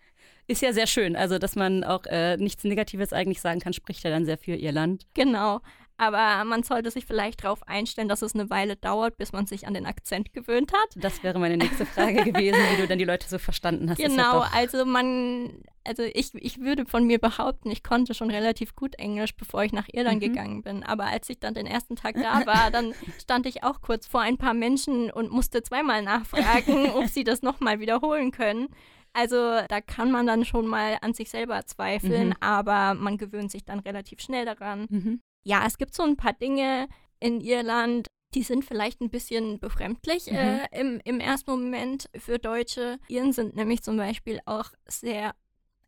Ist 0.49 0.62
ja 0.62 0.72
sehr 0.72 0.87
schön, 0.87 1.16
also 1.16 1.38
dass 1.38 1.56
man 1.56 1.84
auch 1.84 2.04
äh, 2.06 2.37
nichts 2.37 2.64
Negatives 2.64 3.12
eigentlich 3.12 3.40
sagen 3.40 3.61
kann, 3.61 3.72
spricht 3.72 4.02
ja 4.04 4.11
dann 4.11 4.25
sehr 4.25 4.38
für 4.38 4.54
Irland. 4.54 5.06
genau. 5.14 5.61
Aber 5.99 6.44
man 6.44 6.64
sollte 6.64 6.90
sich 6.90 7.06
vielleicht 7.06 7.44
darauf 7.44 7.62
einstellen, 7.68 8.08
dass 8.08 8.22
es 8.22 8.34
eine 8.34 8.50
Weile 8.50 8.75
dauert, 8.75 9.18
bis 9.18 9.30
man 9.32 9.46
sich 9.46 9.68
an 9.68 9.75
den 9.75 9.87
Akzent 9.87 10.32
gewöhnt 10.32 10.72
hat. 10.72 10.88
Das 10.96 11.22
wäre 11.22 11.38
meine 11.38 11.56
nächste 11.56 11.87
Frage 11.87 12.25
gewesen, 12.25 12.58
wie 12.72 12.76
du 12.80 12.88
dann 12.88 12.99
die 12.99 13.04
Leute 13.04 13.28
so 13.28 13.38
verstanden 13.38 13.88
hast. 13.88 13.99
Ja 14.00 14.08
Genau, 14.08 14.40
doch- 14.40 14.52
also 14.52 14.84
man, 14.84 15.62
also 15.84 16.02
ich, 16.02 16.34
ich 16.34 16.58
würde 16.58 16.87
von 16.87 17.06
mir 17.06 17.20
behaupten, 17.20 17.70
ich 17.70 17.84
konnte 17.84 18.14
schon 18.14 18.30
relativ 18.32 18.75
gut 18.75 18.96
Englisch, 18.96 19.37
bevor 19.37 19.62
ich 19.62 19.72
nach 19.72 19.87
Irland 19.92 20.16
Mhm. 20.16 20.20
gegangen 20.20 20.62
bin. 20.62 20.82
Aber 20.82 21.04
als 21.04 21.28
ich 21.30 21.38
dann 21.38 21.54
den 21.54 21.66
ersten 21.68 21.94
Tag 21.94 22.16
da 22.16 22.44
war, 22.46 22.72
dann 22.72 22.94
stand 23.20 23.46
ich 23.46 23.62
auch 23.62 23.80
kurz 23.80 24.06
vor 24.08 24.22
ein 24.22 24.38
paar 24.38 24.54
Menschen 24.54 25.08
und 25.08 25.30
musste 25.30 25.62
zweimal 25.62 26.02
nachfragen, 26.02 26.87
ob 26.94 27.06
sie 27.11 27.22
das 27.22 27.42
nochmal 27.42 27.78
wiederholen 27.78 28.32
können. 28.32 28.68
Also 29.14 29.61
da 29.69 29.81
kann 29.81 30.11
man 30.11 30.26
dann 30.26 30.45
schon 30.45 30.66
mal 30.66 30.99
an 31.02 31.12
sich 31.14 31.31
selber 31.31 31.64
zweifeln, 31.66 32.28
Mhm. 32.28 32.35
aber 32.40 32.95
man 32.95 33.19
gewöhnt 33.19 33.50
sich 33.50 33.64
dann 33.64 33.81
relativ 33.81 34.21
schnell 34.21 34.45
daran. 34.47 34.87
Mhm. 34.90 35.21
Ja, 35.45 35.64
es 35.66 35.76
gibt 35.78 35.95
so 35.95 36.02
ein 36.02 36.16
paar 36.16 36.33
Dinge 36.33 36.88
in 37.21 37.40
Irland, 37.40 38.07
die 38.35 38.42
sind 38.42 38.64
vielleicht 38.64 39.00
ein 39.02 39.11
bisschen 39.11 39.59
befremdlich 39.59 40.31
Mhm. 40.31 40.37
äh, 40.38 40.81
im, 40.81 41.00
im 41.04 41.21
ersten 41.21 41.50
Moment 41.50 42.09
für 42.16 42.38
Deutsche. 42.38 42.99
Iren 43.09 43.33
sind 43.33 43.54
nämlich 43.54 43.83
zum 43.83 43.97
Beispiel 43.99 44.40
auch 44.47 44.71
sehr 44.87 45.35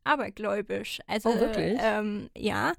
abergläubisch. 0.04 1.00
Also, 1.06 1.30
Oh, 1.30 1.40
wirklich? 1.40 1.78
Ähm, 1.82 2.28
ja. 2.36 2.72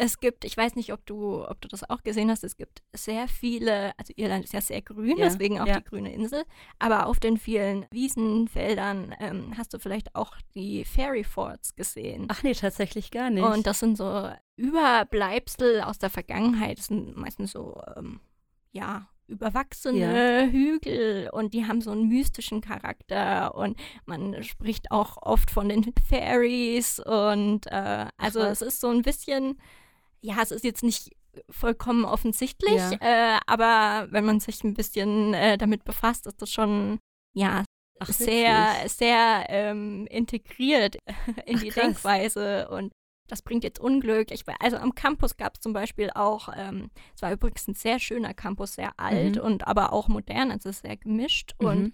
Es 0.00 0.18
gibt, 0.18 0.46
ich 0.46 0.56
weiß 0.56 0.76
nicht, 0.76 0.92
ob 0.94 1.04
du, 1.04 1.46
ob 1.46 1.60
du 1.60 1.68
das 1.68 1.88
auch 1.88 2.02
gesehen 2.02 2.30
hast, 2.30 2.42
es 2.42 2.56
gibt 2.56 2.82
sehr 2.94 3.28
viele, 3.28 3.92
also 3.98 4.14
Irland 4.16 4.44
ist 4.44 4.54
ja 4.54 4.62
sehr 4.62 4.80
grün, 4.80 5.18
Ja, 5.18 5.26
deswegen 5.26 5.60
auch 5.60 5.66
ja. 5.66 5.78
die 5.78 5.84
grüne 5.84 6.12
Insel, 6.12 6.44
aber 6.78 7.06
auf 7.06 7.20
den 7.20 7.36
vielen 7.36 7.86
Wiesenfeldern 7.90 9.14
ähm, 9.20 9.52
hast 9.58 9.74
du 9.74 9.78
vielleicht 9.78 10.14
auch 10.14 10.36
die 10.54 10.86
Fairy 10.86 11.22
Forts 11.22 11.76
gesehen. 11.76 12.28
Ach 12.28 12.42
nee, 12.42 12.54
tatsächlich 12.54 13.10
gar 13.10 13.28
nicht. 13.28 13.44
Und 13.44 13.66
das 13.66 13.80
sind 13.80 13.98
so 13.98 14.30
Überbleibsel 14.56 15.82
aus 15.82 15.98
der 15.98 16.10
Vergangenheit. 16.10 16.78
Das 16.78 16.86
sind 16.86 17.16
meistens 17.16 17.52
so, 17.52 17.78
ähm, 17.96 18.20
ja, 18.72 19.06
überwachsene 19.30 20.48
Hügel 20.50 21.30
und 21.32 21.54
die 21.54 21.66
haben 21.66 21.80
so 21.80 21.92
einen 21.92 22.08
mystischen 22.08 22.60
Charakter 22.60 23.54
und 23.54 23.78
man 24.04 24.42
spricht 24.42 24.90
auch 24.90 25.18
oft 25.22 25.50
von 25.50 25.68
den 25.68 25.92
Fairies 26.08 26.98
und 27.00 27.66
äh, 27.68 28.06
also 28.16 28.40
was. 28.40 28.60
es 28.60 28.62
ist 28.62 28.80
so 28.80 28.88
ein 28.88 29.02
bisschen, 29.02 29.58
ja, 30.22 30.36
es 30.42 30.50
ist 30.50 30.64
jetzt 30.64 30.82
nicht 30.82 31.10
vollkommen 31.48 32.04
offensichtlich, 32.04 32.74
Ja. 32.74 33.36
äh, 33.36 33.40
aber 33.46 34.08
wenn 34.10 34.24
man 34.24 34.40
sich 34.40 34.64
ein 34.64 34.74
bisschen 34.74 35.32
äh, 35.34 35.56
damit 35.58 35.84
befasst, 35.84 36.26
ist 36.26 36.42
das 36.42 36.50
schon, 36.50 36.98
ja, 37.34 37.64
Ach, 38.00 38.08
sehr, 38.08 38.74
wirklich? 38.74 38.92
sehr 38.92 39.46
ähm, 39.48 40.06
integriert 40.10 40.96
in 41.46 41.56
Ach, 41.56 41.60
die 41.60 41.68
krass. 41.68 41.84
Denkweise 41.84 42.68
und 42.70 42.92
das 43.28 43.42
bringt 43.42 43.62
jetzt 43.62 43.78
Unglück. 43.78 44.32
Ich, 44.32 44.42
also 44.58 44.76
am 44.78 44.94
Campus 44.96 45.36
gab 45.36 45.54
es 45.54 45.60
zum 45.60 45.72
Beispiel 45.72 46.10
auch, 46.14 46.48
ähm, 46.56 46.90
es 47.14 47.22
war 47.22 47.30
übrigens 47.32 47.68
ein 47.68 47.74
sehr 47.74 48.00
schöner 48.00 48.34
Campus, 48.34 48.72
sehr 48.74 48.98
alt 48.98 49.36
Mhm. 49.36 49.42
und 49.42 49.66
aber 49.68 49.92
auch 49.92 50.08
modern, 50.08 50.50
also 50.50 50.72
sehr 50.72 50.96
gemischt 50.96 51.54
und 51.58 51.78
Mhm. 51.78 51.92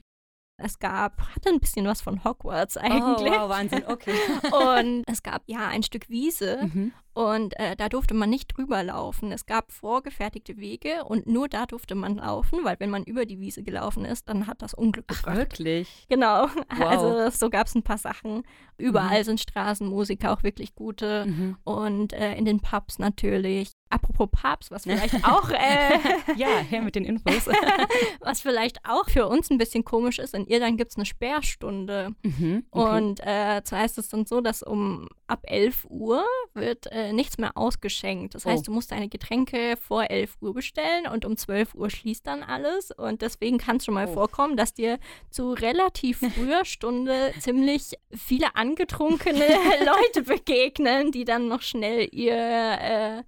Es 0.58 0.78
gab, 0.78 1.20
hatte 1.34 1.50
ein 1.50 1.60
bisschen 1.60 1.86
was 1.86 2.00
von 2.00 2.24
Hogwarts 2.24 2.76
Oh, 2.76 2.80
eigentlich. 2.80 3.32
wow, 3.32 3.48
Wahnsinn, 3.48 3.84
okay. 3.86 4.14
Und 4.78 5.04
es 5.06 5.22
gab 5.22 5.42
ja 5.46 5.68
ein 5.68 5.82
Stück 5.82 6.08
Wiese 6.08 6.58
mhm. 6.72 6.92
und 7.14 7.58
äh, 7.58 7.76
da 7.76 7.88
durfte 7.88 8.14
man 8.14 8.30
nicht 8.30 8.56
drüber 8.56 8.82
laufen. 8.82 9.32
Es 9.32 9.44
gab 9.46 9.70
vorgefertigte 9.72 10.56
Wege 10.56 11.04
und 11.04 11.26
nur 11.26 11.48
da 11.48 11.66
durfte 11.66 11.94
man 11.94 12.16
laufen, 12.16 12.60
weil 12.64 12.76
wenn 12.80 12.90
man 12.90 13.04
über 13.04 13.26
die 13.26 13.38
Wiese 13.40 13.62
gelaufen 13.62 14.04
ist, 14.04 14.28
dann 14.28 14.46
hat 14.46 14.62
das 14.62 14.72
Unglück 14.74 15.04
Ach, 15.08 15.16
gebracht. 15.18 15.36
wirklich? 15.36 16.06
Genau, 16.08 16.46
Wow. 16.76 16.86
also 16.86 17.30
so 17.30 17.50
gab 17.50 17.66
es 17.66 17.74
ein 17.74 17.82
paar 17.82 17.98
Sachen. 17.98 18.42
Überall 18.78 19.20
Mhm. 19.20 19.24
sind 19.24 19.40
Straßenmusiker, 19.40 20.32
auch 20.32 20.42
wirklich 20.42 20.74
gute. 20.74 21.26
Mhm. 21.26 21.56
Und 21.64 22.12
äh, 22.12 22.34
in 22.34 22.44
den 22.44 22.60
Pubs 22.60 22.98
natürlich. 22.98 23.72
Apropos 23.88 24.28
Pubs, 24.30 24.70
was 24.70 24.82
vielleicht 24.82 25.14
auch, 25.24 25.48
äh, 25.50 25.98
Ja, 26.36 26.58
her 26.58 26.82
mit 26.82 26.94
den 26.96 27.04
Infos. 27.04 27.46
was 28.20 28.40
vielleicht 28.40 28.78
auch 28.88 29.08
für 29.08 29.26
uns 29.28 29.48
ein 29.50 29.58
bisschen 29.58 29.84
komisch 29.84 30.18
ist, 30.18 30.34
in 30.34 30.46
Irland 30.46 30.76
gibt 30.78 30.90
es 30.90 30.96
eine 30.96 31.06
Sperrstunde. 31.06 32.10
mhm. 32.22 32.64
okay. 32.70 32.96
Und 32.98 33.20
äh, 33.24 33.62
zwar 33.64 33.84
ist 33.84 33.98
es 33.98 34.08
dann 34.08 34.26
so, 34.26 34.40
dass 34.40 34.62
um 34.62 35.08
ab 35.28 35.40
11 35.44 35.86
Uhr 35.88 36.24
wird 36.54 36.86
äh, 36.92 37.12
nichts 37.12 37.38
mehr 37.38 37.56
ausgeschenkt. 37.56 38.34
Das 38.34 38.44
heißt, 38.46 38.60
Oh. 38.60 38.66
du 38.66 38.72
musst 38.72 38.90
deine 38.92 39.08
Getränke 39.08 39.76
vor 39.80 40.10
11 40.10 40.36
Uhr 40.40 40.54
bestellen 40.54 41.06
und 41.06 41.24
um 41.24 41.36
12 41.36 41.74
Uhr 41.74 41.90
schließt 41.90 42.26
dann 42.26 42.42
alles. 42.42 42.90
Und 42.90 43.22
deswegen 43.22 43.58
kann 43.58 43.76
es 43.76 43.84
schon 43.84 43.94
mal 43.94 44.08
Oh. 44.08 44.14
vorkommen, 44.14 44.56
dass 44.56 44.74
dir 44.74 44.98
zu 45.30 45.52
relativ 45.52 46.18
früher 46.34 46.64
Stunde 46.64 47.32
ziemlich 47.40 47.92
viele 48.12 48.54
angetrunkene 48.56 49.46
Leute 49.84 50.22
begegnen, 50.22 51.12
die 51.12 51.24
dann 51.24 51.48
noch 51.48 51.62
schnell 51.62 52.08
ihr, 52.12 52.34
äh, 52.36 53.22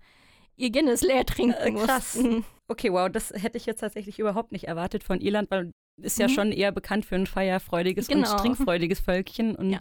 ihr 0.59 0.71
Guinness 0.71 1.03
leer 1.03 1.25
trinken 1.25 1.55
Äh, 1.59 1.73
krass. 1.73 2.15
mussten. 2.17 2.45
Okay, 2.69 2.93
wow, 2.93 3.09
das 3.11 3.31
hätte 3.35 3.57
ich 3.57 3.65
jetzt 3.67 3.81
tatsächlich 3.81 4.19
überhaupt 4.19 4.53
nicht 4.53 4.65
erwartet 4.69 5.03
von 5.03 5.21
Irland, 5.21 5.51
weil 5.51 5.71
ist 6.01 6.19
ja 6.19 6.29
Mhm. 6.29 6.33
schon 6.33 6.53
eher 6.53 6.71
bekannt 6.71 7.07
für 7.07 7.15
ein 7.17 7.27
feierfreudiges 7.27 8.07
Genau. 8.09 8.31
und 8.33 8.39
trinkfreudiges 8.41 9.01
Völkchen 9.01 9.57
und 9.57 9.71
Ja. 9.71 9.79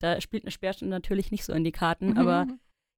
da 0.00 0.20
spielt 0.20 0.44
eine 0.44 0.50
Sperrstunde 0.52 0.90
natürlich 0.94 1.30
nicht 1.30 1.44
so 1.44 1.52
in 1.54 1.64
die 1.64 1.72
Karten, 1.72 2.10
Mhm. 2.10 2.18
aber 2.18 2.46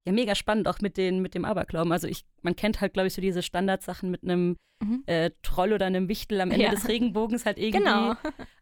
ja, 0.05 0.11
mega 0.13 0.35
spannend 0.35 0.67
auch 0.67 0.79
mit, 0.79 0.97
den, 0.97 1.21
mit 1.21 1.33
dem 1.35 1.45
Aberglauben. 1.45 1.91
Also 1.91 2.07
ich, 2.07 2.25
man 2.41 2.55
kennt 2.55 2.79
halt, 2.81 2.93
glaube 2.93 3.07
ich, 3.07 3.13
so 3.13 3.21
diese 3.21 3.41
Standardsachen 3.41 4.11
mit 4.11 4.23
einem 4.23 4.55
Mhm. 4.81 5.03
äh, 5.07 5.31
Troll 5.41 5.73
oder 5.73 5.87
einem 5.87 6.07
Wichtel 6.07 6.39
am 6.39 6.51
Ende 6.51 6.63
Ja. 6.65 6.71
des 6.71 6.87
Regenbogens 6.87 7.45
halt 7.45 7.57
irgendwie. 7.57 7.83
Genau. 7.83 8.13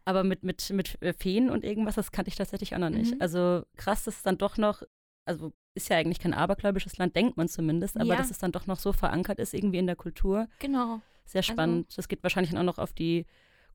Aber 0.04 0.24
mit, 0.24 0.42
mit, 0.42 0.70
mit 0.70 0.98
Feen 1.18 1.48
und 1.48 1.64
irgendwas, 1.64 1.94
das 1.94 2.10
kannte 2.10 2.28
ich 2.28 2.34
tatsächlich 2.36 2.74
auch 2.74 2.78
noch 2.80 2.90
nicht. 2.90 3.14
Mhm. 3.14 3.20
Also 3.20 3.62
krass, 3.76 4.02
dass 4.04 4.16
es 4.16 4.22
dann 4.22 4.36
doch 4.38 4.56
noch, 4.56 4.82
also 5.28 5.52
ist 5.74 5.88
ja 5.90 5.96
eigentlich 5.98 6.18
kein 6.18 6.34
abergläubisches 6.34 6.96
Land, 6.98 7.14
denkt 7.14 7.36
man 7.36 7.48
zumindest, 7.48 7.96
aber 7.96 8.10
Ja. 8.10 8.16
dass 8.16 8.30
es 8.30 8.38
dann 8.38 8.50
doch 8.52 8.66
noch 8.66 8.78
so 8.80 8.92
verankert 8.92 9.38
ist 9.38 9.54
irgendwie 9.54 9.78
in 9.78 9.86
der 9.86 9.96
Kultur. 9.96 10.48
Genau. 10.58 11.00
Sehr 11.24 11.42
spannend. 11.42 11.96
das 11.96 12.08
geht 12.08 12.22
wahrscheinlich 12.22 12.56
auch 12.56 12.62
noch 12.62 12.78
auf 12.78 12.92
die 12.92 13.26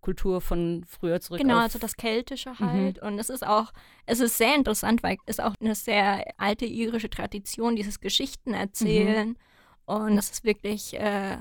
Kultur 0.01 0.41
von 0.41 0.83
früher 0.85 1.21
zurück. 1.21 1.39
Genau, 1.39 1.59
also 1.59 1.79
das 1.79 1.95
Keltische 1.95 2.49
Mhm. 2.51 2.59
halt. 2.59 2.99
Und 2.99 3.19
es 3.19 3.29
ist 3.29 3.45
auch, 3.47 3.71
es 4.05 4.19
ist 4.19 4.37
sehr 4.37 4.53
interessant, 4.55 5.01
weil 5.03 5.15
es 5.27 5.37
ist 5.37 5.45
auch 5.45 5.55
eine 5.61 5.75
sehr 5.75 6.25
alte 6.37 6.65
irische 6.65 7.09
Tradition, 7.09 7.75
dieses 7.77 8.01
Geschichten 8.01 8.53
erzählen. 8.53 9.29
Mhm. 9.29 9.35
Und 9.85 10.15
das 10.17 10.29
ist 10.31 10.43
wirklich 10.43 10.93
äh, 10.99 11.37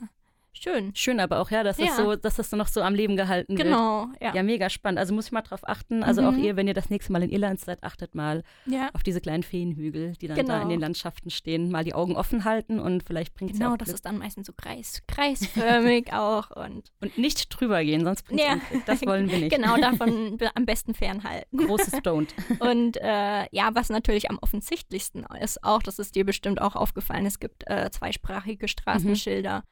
schön. 0.54 0.94
Schön 0.94 1.18
aber 1.21 1.40
auch, 1.40 1.50
ja, 1.50 1.62
dass, 1.62 1.76
das 1.78 1.87
Ja. 1.88 1.97
so, 1.97 2.14
dass 2.16 2.37
das 2.37 2.52
noch 2.52 2.68
so 2.68 2.82
am 2.82 2.94
Leben 2.94 3.16
gehalten 3.16 3.56
wird. 3.56 3.66
Genau, 3.66 4.09
ja. 4.21 4.35
Ja, 4.35 4.42
mega 4.42 4.68
spannend. 4.71 4.99
Also 4.99 5.14
muss 5.14 5.26
ich 5.26 5.32
mal 5.32 5.42
drauf 5.42 5.61
achten. 5.68 6.02
Also 6.02 6.23
auch 6.23 6.32
Mhm. 6.32 6.44
ihr, 6.44 6.56
wenn 6.56 6.68
ihr 6.68 6.75
das 6.75 6.90
nächste 6.90 7.12
Mal 7.12 7.23
in 7.23 7.30
Irland 7.30 7.59
seid, 7.61 7.82
achtet 7.82 8.14
mal 8.14 8.42
Ja, 8.66 8.90
auf 8.92 9.02
diese 9.02 9.21
kleinen 9.21 9.42
Feenhügel, 9.42 10.12
die 10.21 10.28
dann 10.28 10.37
da 10.37 10.42
Genau. 10.42 10.62
in 10.62 10.68
den 10.68 10.80
Landschaften 10.80 11.30
stehen. 11.30 11.71
Mal 11.71 11.85
die 11.85 11.94
Augen 11.94 12.16
offen 12.16 12.44
halten 12.44 12.78
und 12.78 13.02
vielleicht 13.02 13.35
bringt 13.35 13.52
es 13.52 13.59
ja 13.59 13.64
genau, 13.64 13.75
auch 13.75 13.78
das 13.78 13.87
Glück. 13.87 13.94
ist 13.97 14.04
dann 14.06 14.18
meistens 14.18 14.47
so 14.47 14.52
kreis, 14.56 15.02
kreisförmig 15.09 16.12
auch. 16.12 16.50
Und 16.50 16.92
Und 17.00 17.18
nicht 17.18 17.49
drüber 17.49 17.82
gehen, 17.82 18.04
sonst 18.04 18.23
bringt 18.25 18.40
es 18.40 18.47
Ja. 18.47 18.56
Das 18.87 19.04
wollen 19.06 19.30
wir 19.30 19.38
nicht. 19.38 19.54
genau 19.54 19.76
davon 19.80 20.38
am 20.54 20.66
besten 20.66 20.94
fernhalten. 20.94 21.59
Großes 21.66 21.94
Don't. 22.02 22.28
Und 22.61 22.97
äh, 22.99 23.47
ja, 23.52 23.71
was 23.75 23.88
natürlich 23.88 24.30
am 24.30 24.38
offensichtlichsten 24.40 25.25
ist, 25.40 25.62
auch, 25.64 25.82
das 25.82 25.99
ist 25.99 26.14
dir 26.14 26.25
bestimmt 26.25 26.61
auch 26.61 26.76
aufgefallen, 26.76 27.26
es 27.26 27.38
gibt 27.40 27.64
äh, 27.68 27.90
zweisprachige 27.90 28.68
Straßenschilder, 28.68 29.64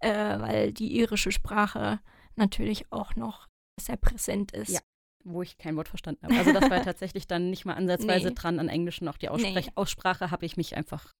äh, 0.00 0.38
weil 0.40 0.72
die 0.72 0.96
irische 0.96 1.32
Sprache 1.32 2.00
natürlich 2.36 2.90
auch 2.92 3.14
noch 3.16 3.48
sehr 3.80 3.96
präsent 3.96 4.52
ist. 4.52 4.70
Ja. 4.70 4.80
Wo 5.24 5.40
ich 5.42 5.56
kein 5.56 5.76
Wort 5.76 5.88
verstanden 5.88 6.26
habe. 6.26 6.36
Also 6.36 6.52
das 6.52 6.68
war 6.70 6.82
tatsächlich 6.84 7.26
dann 7.26 7.48
nicht 7.50 7.64
mal 7.64 7.74
ansatzweise 7.74 8.28
Nee. 8.28 8.34
dran 8.34 8.58
an 8.60 8.68
Englisch 8.68 9.00
und 9.00 9.08
auch 9.08 9.16
die 9.16 9.28
Aussprech 9.28 9.66
Nee. 9.66 9.72
Aussprache 9.74 10.30
habe 10.30 10.44
ich 10.44 10.56
mich 10.56 10.76
einfach, 10.76 11.12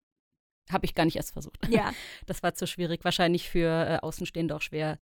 habe 0.70 0.84
ich 0.84 0.94
gar 0.94 1.04
nicht 1.04 1.16
erst 1.16 1.32
versucht. 1.32 1.66
Ja, 1.68 1.92
Das 2.26 2.42
war 2.42 2.54
zu 2.54 2.66
schwierig. 2.66 3.02
Wahrscheinlich 3.04 3.48
für 3.48 3.68
äh, 3.88 3.98
Außenstehende 4.02 4.54
auch 4.56 4.60
schwer. 4.62 4.98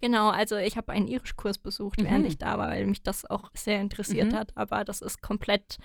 genau. 0.00 0.30
Also 0.30 0.56
ich 0.56 0.76
habe 0.76 0.92
einen 0.92 1.08
Irischkurs 1.08 1.58
besucht, 1.58 1.98
während 2.02 2.20
Mhm. 2.20 2.26
ich 2.26 2.38
da 2.38 2.58
war, 2.58 2.68
weil 2.68 2.86
mich 2.86 3.02
das 3.02 3.24
auch 3.28 3.50
sehr 3.54 3.80
interessiert 3.80 4.32
Mhm. 4.32 4.36
hat. 4.36 4.56
Aber 4.56 4.84
das 4.84 5.00
ist 5.00 5.20
komplett, 5.20 5.78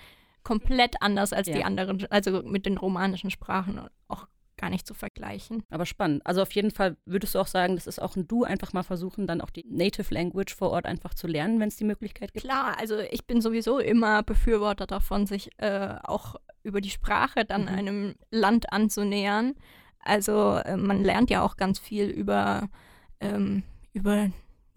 komplett 0.44 1.02
anders 1.02 1.32
als 1.32 1.46
die 1.48 1.58
Ja. 1.60 1.66
anderen, 1.66 2.06
also 2.10 2.42
mit 2.42 2.66
den 2.66 2.78
romanischen 2.78 3.30
Sprachen 3.30 3.88
auch 4.08 4.26
gar 4.60 4.70
nicht 4.70 4.86
zu 4.86 4.94
vergleichen. 4.94 5.64
Aber 5.70 5.86
spannend. 5.86 6.24
Also 6.24 6.42
auf 6.42 6.52
jeden 6.52 6.70
Fall 6.70 6.96
würdest 7.06 7.34
du 7.34 7.38
auch 7.40 7.46
sagen, 7.46 7.74
das 7.74 7.86
ist 7.86 8.00
auch 8.00 8.14
ein 8.16 8.28
Du, 8.28 8.44
einfach 8.44 8.72
mal 8.72 8.82
versuchen, 8.82 9.26
dann 9.26 9.40
auch 9.40 9.50
die 9.50 9.64
Native 9.68 10.12
Language 10.14 10.54
vor 10.54 10.70
Ort 10.70 10.86
einfach 10.86 11.14
zu 11.14 11.26
lernen, 11.26 11.58
wenn 11.60 11.68
es 11.68 11.76
die 11.76 11.84
Möglichkeit 11.84 12.32
gibt. 12.32 12.44
Klar, 12.44 12.76
also 12.78 12.98
ich 12.98 13.26
bin 13.26 13.40
sowieso 13.40 13.78
immer 13.78 14.22
Befürworter 14.22 14.86
davon, 14.86 15.26
sich 15.26 15.50
äh, 15.58 15.94
auch 16.04 16.36
über 16.62 16.80
die 16.80 16.90
Sprache 16.90 17.44
dann 17.44 17.62
Mhm. 17.62 17.68
einem 17.68 18.14
Land 18.30 18.72
anzunähern. 18.72 19.54
Also 20.00 20.56
äh, 20.64 20.76
man 20.76 21.02
lernt 21.02 21.30
ja 21.30 21.42
auch 21.42 21.56
ganz 21.56 21.78
viel 21.78 22.06
über, 22.06 22.68
ähm, 23.20 23.62
über 23.92 24.30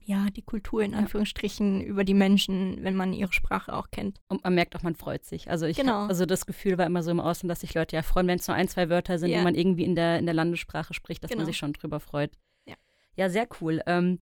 ja, 0.06 0.28
die 0.36 0.42
Kultur 0.42 0.82
in 0.82 0.92
Ja. 0.92 0.98
Anführungsstrichen, 1.00 1.82
über 1.82 2.04
die 2.04 2.14
Menschen, 2.14 2.84
wenn 2.84 2.96
man 2.96 3.14
ihre 3.14 3.32
Sprache 3.34 3.74
auch 3.74 3.90
kennt. 3.92 4.20
Und 4.28 4.44
man 4.44 4.54
merkt 4.56 4.76
auch, 4.76 4.84
man 4.84 4.96
freut 4.96 5.26
sich. 5.26 5.50
Also 5.50 5.66
ich 5.66 5.78
Genau. 5.78 6.06
also 6.08 6.26
das 6.26 6.46
Gefühl 6.46 6.78
war 6.78 6.86
immer 6.86 7.04
so 7.04 7.12
im 7.12 7.20
Außen, 7.20 7.48
dass 7.50 7.62
sich 7.62 7.74
Leute 7.74 7.96
ja 7.96 8.02
freuen, 8.02 8.28
wenn 8.28 8.40
es 8.40 8.48
nur 8.48 8.56
ein, 8.56 8.68
zwei 8.68 8.90
Wörter 8.90 9.18
sind, 9.20 9.30
Ja. 9.30 9.38
die 9.40 9.44
man 9.44 9.56
irgendwie 9.56 9.84
in 9.84 9.96
der, 9.96 10.20
in 10.20 10.26
der 10.26 10.34
Landessprache 10.36 10.94
spricht, 10.94 11.24
dass 11.24 11.30
man 11.32 11.40
Genau. 11.40 11.46
sich 11.48 11.58
schon 11.58 11.74
drüber 11.74 12.00
freut. 12.00 12.32
Ja. 12.66 12.76
ja, 13.16 13.30
sehr 13.30 13.48
cool. 13.62 13.82
Ähm, 13.88 14.20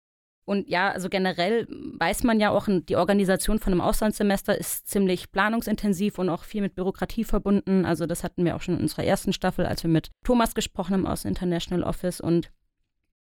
und 0.45 0.67
ja, 0.67 0.89
also 0.91 1.09
generell 1.09 1.67
weiß 1.69 2.23
man 2.23 2.39
ja 2.39 2.49
auch, 2.49 2.67
die 2.67 2.95
Organisation 2.95 3.59
von 3.59 3.71
einem 3.71 3.81
Auslandssemester 3.81 4.57
ist 4.57 4.87
ziemlich 4.87 5.31
planungsintensiv 5.31 6.17
und 6.17 6.29
auch 6.29 6.43
viel 6.43 6.61
mit 6.61 6.73
Bürokratie 6.73 7.23
verbunden. 7.23 7.85
Also 7.85 8.07
das 8.07 8.23
hatten 8.23 8.43
wir 8.45 8.55
auch 8.55 8.61
schon 8.61 8.75
in 8.77 8.81
unserer 8.81 9.03
ersten 9.03 9.31
Staffel, 9.31 9.67
als 9.67 9.83
wir 9.83 9.91
mit 9.91 10.09
Thomas 10.23 10.55
gesprochen 10.55 10.93
haben 10.93 11.05
aus 11.05 11.23
International 11.23 11.83
Office. 11.87 12.19
Und 12.19 12.49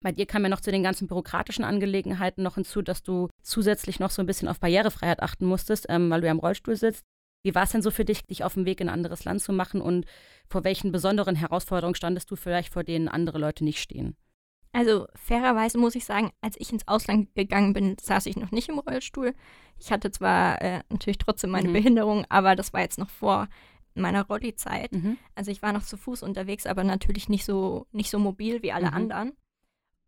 bei 0.00 0.12
dir 0.12 0.26
kam 0.26 0.43
ja 0.43 0.49
noch 0.49 0.61
zu 0.61 0.71
den 0.71 0.83
ganzen 0.83 1.09
bürokratischen 1.09 1.65
Angelegenheiten 1.65 2.43
noch 2.43 2.57
hinzu, 2.57 2.83
dass 2.83 3.03
du 3.03 3.29
zusätzlich 3.43 3.99
noch 3.99 4.11
so 4.11 4.23
ein 4.23 4.26
bisschen 4.26 4.49
auf 4.49 4.61
Barrierefreiheit 4.61 5.21
achten 5.23 5.47
musstest, 5.47 5.87
ähm, 5.88 6.11
weil 6.11 6.21
du 6.21 6.26
ja 6.26 6.33
im 6.33 6.38
Rollstuhl 6.38 6.76
sitzt. 6.76 7.03
Wie 7.43 7.55
war 7.55 7.62
es 7.62 7.71
denn 7.71 7.83
so 7.83 7.91
für 7.91 8.05
dich, 8.05 8.25
dich 8.26 8.45
auf 8.45 8.55
den 8.55 8.67
Weg 8.67 8.81
in 8.81 8.88
ein 8.88 8.95
anderes 8.95 9.25
Land 9.25 9.41
zu 9.41 9.53
machen 9.53 9.81
und 9.81 10.05
vor 10.49 10.65
welchen 10.65 10.93
besonderen 10.93 11.37
Herausforderungen 11.37 11.95
standest 11.95 12.31
du 12.31 12.37
vielleicht, 12.37 12.73
vor 12.73 12.83
denen 12.85 13.09
andere 13.09 13.38
Leute 13.38 13.65
nicht 13.65 13.81
stehen? 13.81 14.17
Also 14.73 15.07
fairerweise 15.15 15.79
muss 15.79 15.95
ich 15.95 16.05
sagen, 16.05 16.33
als 16.43 16.57
ich 16.59 16.71
ins 16.73 16.87
Ausland 16.87 17.35
gegangen 17.35 17.73
bin, 17.73 17.97
saß 18.00 18.26
ich 18.26 18.37
noch 18.37 18.50
nicht 18.50 18.69
im 18.69 18.79
Rollstuhl. 18.79 19.33
Ich 19.79 19.91
hatte 19.91 20.11
zwar 20.11 20.61
äh, 20.61 20.81
natürlich 20.91 21.19
trotzdem 21.19 21.50
meine 21.50 21.69
Mhm. 21.69 21.73
Behinderung, 21.73 22.26
aber 22.29 22.57
das 22.57 22.73
war 22.73 22.81
jetzt 22.83 22.99
noch 22.99 23.09
vor 23.09 23.49
meiner 23.95 24.26
Rolli-Zeit. 24.26 24.93
Mhm. 24.93 25.17
Also 25.35 25.50
ich 25.50 25.62
war 25.62 25.73
noch 25.73 25.85
zu 25.85 25.97
Fuß 25.97 26.23
unterwegs, 26.23 26.67
aber 26.67 26.85
natürlich 26.85 27.29
nicht 27.31 27.45
so, 27.47 27.87
nicht 27.93 28.11
so 28.11 28.19
mobil 28.19 28.62
wie 28.62 28.73
alle 28.73 28.88
Mhm. 28.88 28.95
anderen. 28.95 29.33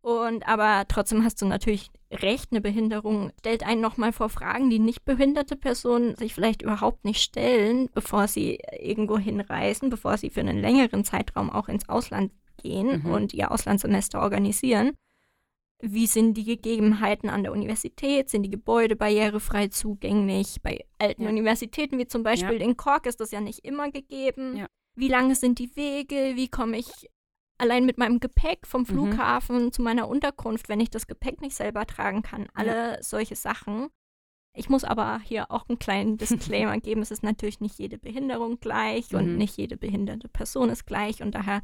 Und 0.01 0.47
aber 0.47 0.85
trotzdem 0.87 1.23
hast 1.25 1.41
du 1.41 1.45
natürlich 1.45 1.89
recht, 2.11 2.51
eine 2.51 2.61
Behinderung 2.61 3.31
stellt 3.39 3.63
einen 3.65 3.81
nochmal 3.81 4.13
vor 4.13 4.29
Fragen, 4.29 4.69
die 4.69 4.79
nicht 4.79 5.03
behinderte 5.03 5.55
Personen 5.57 6.15
sich 6.15 6.33
vielleicht 6.33 6.61
überhaupt 6.61 7.03
nicht 7.03 7.21
stellen, 7.21 7.89
bevor 7.93 8.27
sie 8.27 8.59
irgendwo 8.79 9.17
hinreisen, 9.17 9.89
bevor 9.89 10.17
sie 10.17 10.29
für 10.29 10.39
einen 10.39 10.61
längeren 10.61 11.03
Zeitraum 11.03 11.49
auch 11.49 11.67
ins 11.67 11.89
Ausland 11.89 12.31
gehen 12.61 13.03
Mhm. 13.03 13.11
und 13.11 13.33
ihr 13.33 13.51
Auslandssemester 13.51 14.21
organisieren. 14.21 14.93
Wie 15.81 16.07
sind 16.07 16.33
die 16.35 16.43
Gegebenheiten 16.43 17.29
an 17.29 17.43
der 17.43 17.53
Universität? 17.53 18.29
Sind 18.29 18.43
die 18.43 18.49
Gebäude 18.49 18.95
barrierefrei 18.97 19.67
zugänglich? 19.69 20.57
Bei 20.61 20.85
alten 20.97 21.23
Ja. 21.23 21.29
Universitäten 21.29 21.97
wie 21.97 22.07
zum 22.07 22.23
Beispiel 22.23 22.61
in 22.61 22.75
Cork 22.75 23.05
ist 23.05 23.19
das 23.21 23.31
ja 23.31 23.39
nicht 23.39 23.59
immer 23.65 23.89
gegeben. 23.91 24.57
Ja. 24.57 24.67
Wie 24.95 25.07
lange 25.07 25.35
sind 25.35 25.59
die 25.59 25.73
Wege? 25.77 26.33
Wie 26.35 26.49
komme 26.49 26.77
ich 26.77 26.89
allein 27.59 27.85
mit 27.85 27.97
meinem 27.97 28.19
Gepäck 28.19 28.65
vom 28.65 28.81
Mhm. 28.81 28.85
Flughafen 28.85 29.71
zu 29.71 29.81
meiner 29.81 30.07
Unterkunft, 30.07 30.69
wenn 30.69 30.79
ich 30.79 30.89
das 30.89 31.07
Gepäck 31.07 31.41
nicht 31.41 31.55
selber 31.55 31.85
tragen 31.85 32.21
kann? 32.21 32.47
Alle 32.53 32.97
solche 33.01 33.35
Sachen. 33.35 33.89
Ich 34.57 34.67
muss 34.69 34.83
aber 34.83 35.19
hier 35.23 35.51
auch 35.51 35.69
einen 35.69 35.79
kleinen 35.79 36.17
Disclaimer 36.65 36.77
geben. 36.79 37.01
Es 37.01 37.11
ist 37.11 37.23
natürlich 37.23 37.59
nicht 37.61 37.77
jede 37.79 37.97
Behinderung 37.97 38.59
gleich 38.59 39.13
und 39.13 39.33
Mhm. 39.33 39.37
nicht 39.37 39.57
jede 39.57 39.77
behinderte 39.77 40.27
Person 40.27 40.69
ist 40.69 40.85
gleich 40.85 41.21
und 41.21 41.35
daher 41.35 41.61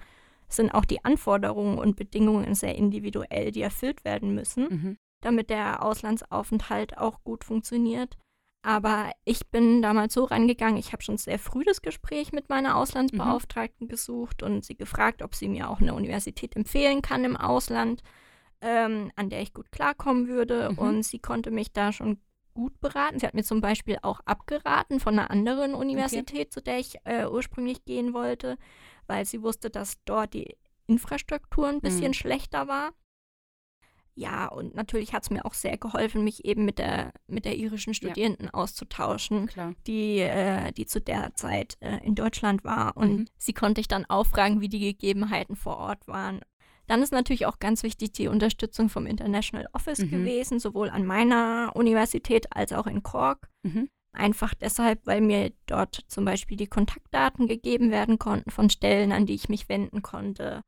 sind 0.47 0.71
auch 0.75 0.85
die 0.85 1.03
Anforderungen 1.03 1.79
und 1.79 1.95
Bedingungen 1.95 2.53
sehr 2.53 2.75
individuell, 2.75 3.51
die 3.51 3.61
erfüllt 3.61 4.05
werden 4.05 4.35
müssen, 4.35 4.67
Mhm. 4.69 4.97
damit 5.21 5.49
der 5.49 5.83
Auslandsaufenthalt 5.83 6.97
auch 6.99 7.23
gut 7.23 7.43
funktioniert. 7.43 8.17
Aber 8.65 9.11
ich 9.25 9.45
bin 9.51 9.83
damals 9.83 10.15
so 10.15 10.23
rangegangen, 10.23 10.77
ich 10.77 10.91
habe 10.91 11.03
schon 11.03 11.17
sehr 11.17 11.37
früh 11.37 11.63
das 11.63 11.83
Gespräch 11.83 12.31
mit 12.31 12.49
meiner 12.49 12.77
Auslandsbeauftragten 12.77 13.87
gesucht 13.87 14.41
und 14.41 14.65
sie 14.65 14.75
gefragt, 14.75 15.21
ob 15.21 15.35
sie 15.35 15.47
mir 15.47 15.69
auch 15.69 15.79
eine 15.81 15.93
Universität 15.93 16.55
empfehlen 16.55 17.03
kann 17.03 17.23
im 17.23 17.37
Ausland, 17.37 18.01
ähm, 18.61 19.11
an 19.15 19.29
der 19.29 19.43
ich 19.43 19.53
gut 19.53 19.71
klarkommen 19.71 20.27
würde. 20.27 20.71
Mhm. 20.71 20.79
Und 20.79 21.03
sie 21.03 21.19
konnte 21.19 21.51
mich 21.51 21.73
da 21.73 21.91
schon 21.91 22.17
gut 22.55 22.79
beraten. 22.81 23.19
Sie 23.19 23.27
hat 23.27 23.35
mir 23.35 23.43
zum 23.43 23.61
Beispiel 23.61 23.99
auch 24.01 24.19
abgeraten 24.25 24.99
von 24.99 25.19
einer 25.19 25.29
anderen 25.29 25.75
Universität, 25.75 26.51
zu 26.51 26.59
der 26.59 26.79
ich 26.79 26.95
äh, 27.03 27.27
ursprünglich 27.27 27.85
gehen 27.85 28.15
wollte, 28.15 28.57
weil 29.05 29.25
sie 29.25 29.43
wusste, 29.43 29.69
dass 29.69 30.03
dort 30.05 30.33
die 30.33 30.57
Infrastruktur 30.87 31.67
ein 31.67 31.81
bisschen 31.81 32.07
Mhm. 32.09 32.13
schlechter 32.13 32.67
war. 32.67 32.93
Ja, 34.17 34.47
und 34.47 34.73
natürlich 34.75 35.13
hat 35.13 35.23
es 35.23 35.29
mir 35.29 35.43
auch 35.45 35.53
sehr 35.53 35.77
geholfen, 35.77 36.23
mich 36.23 36.45
eben 36.45 36.63
mit 36.63 36.79
der, 36.79 37.11
mit 37.27 37.43
der 37.43 37.57
irischen 37.57 37.93
Studierenden 37.93 38.49
auszutauschen, 38.49 39.47
Klar. 39.47 39.73
die, 39.87 40.19
äh, 40.19 40.71
die 40.71 40.85
zu 40.85 41.01
der 41.01 41.33
Zeit 41.35 41.75
äh, 41.81 41.97
in 42.05 42.15
Deutschland 42.15 42.63
war. 42.63 42.95
Und 42.95 43.09
Mhm. 43.11 43.27
sie 43.37 43.53
konnte 43.53 43.81
ich 43.81 43.87
dann 43.89 44.05
auch 44.05 44.25
fragen, 44.25 44.61
wie 44.61 44.69
die 44.69 44.79
Gegebenheiten 44.79 45.55
vor 45.57 45.77
Ort 45.77 46.07
waren. 46.07 46.39
Dann 46.87 47.01
ist 47.01 47.11
natürlich 47.11 47.45
auch 47.45 47.59
ganz 47.59 47.83
wichtig 47.83 48.13
die 48.13 48.27
Unterstützung 48.27 48.89
vom 48.89 49.05
International 49.05 49.67
Office 49.73 49.99
Mhm. 49.99 50.11
gewesen, 50.11 50.59
sowohl 50.59 50.89
an 50.89 51.05
meiner 51.05 51.71
Universität 51.75 52.55
als 52.55 52.71
auch 52.73 52.87
in 52.87 53.03
Cork. 53.03 53.49
Mhm. 53.63 53.89
Einfach 54.13 54.53
deshalb, 54.53 55.05
weil 55.05 55.19
mir 55.19 55.51
dort 55.65 55.99
zum 56.07 56.23
Beispiel 56.23 56.55
die 56.55 56.67
Kontaktdaten 56.67 57.47
gegeben 57.47 57.91
werden 57.91 58.17
konnten 58.17 58.49
von 58.49 58.69
Stellen, 58.69 59.11
an 59.11 59.25
die 59.25 59.33
ich 59.33 59.49
mich 59.49 59.67
wenden 59.67 60.03
konnte, 60.03 60.61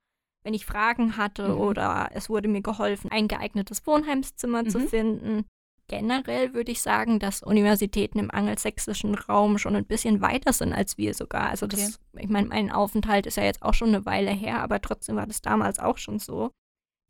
wenn 0.48 0.54
ich 0.54 0.66
Fragen 0.66 1.18
hatte 1.18 1.50
Mhm. 1.50 1.60
oder 1.60 2.10
es 2.14 2.30
wurde 2.30 2.48
mir 2.48 2.62
geholfen, 2.62 3.12
ein 3.12 3.28
geeignetes 3.28 3.86
Wohnheimszimmer 3.86 4.64
zu 4.66 4.80
Mhm. 4.80 4.88
finden. 4.88 5.46
Generell 5.90 6.54
würde 6.54 6.72
ich 6.72 6.82
sagen, 6.82 7.20
dass 7.20 7.44
Universitäten 7.44 8.18
im 8.18 8.32
angelsächsischen 8.32 9.14
Raum 9.16 9.58
schon 9.58 9.76
ein 9.76 9.86
bisschen 9.86 10.22
weiter 10.22 10.54
sind 10.54 10.72
als 10.72 10.98
wir 10.98 11.14
sogar. 11.14 11.50
Also 11.50 11.68
das, 11.68 12.00
ich 12.18 12.30
meine, 12.30 12.48
mein 12.48 12.72
Aufenthalt 12.72 13.26
ist 13.26 13.36
ja 13.36 13.44
jetzt 13.44 13.62
auch 13.62 13.74
schon 13.74 13.90
eine 13.90 14.06
Weile 14.06 14.32
her, 14.32 14.62
aber 14.62 14.80
trotzdem 14.80 15.18
war 15.18 15.28
das 15.28 15.42
damals 15.42 15.80
auch 15.80 15.98
schon 15.98 16.18
so. 16.20 16.52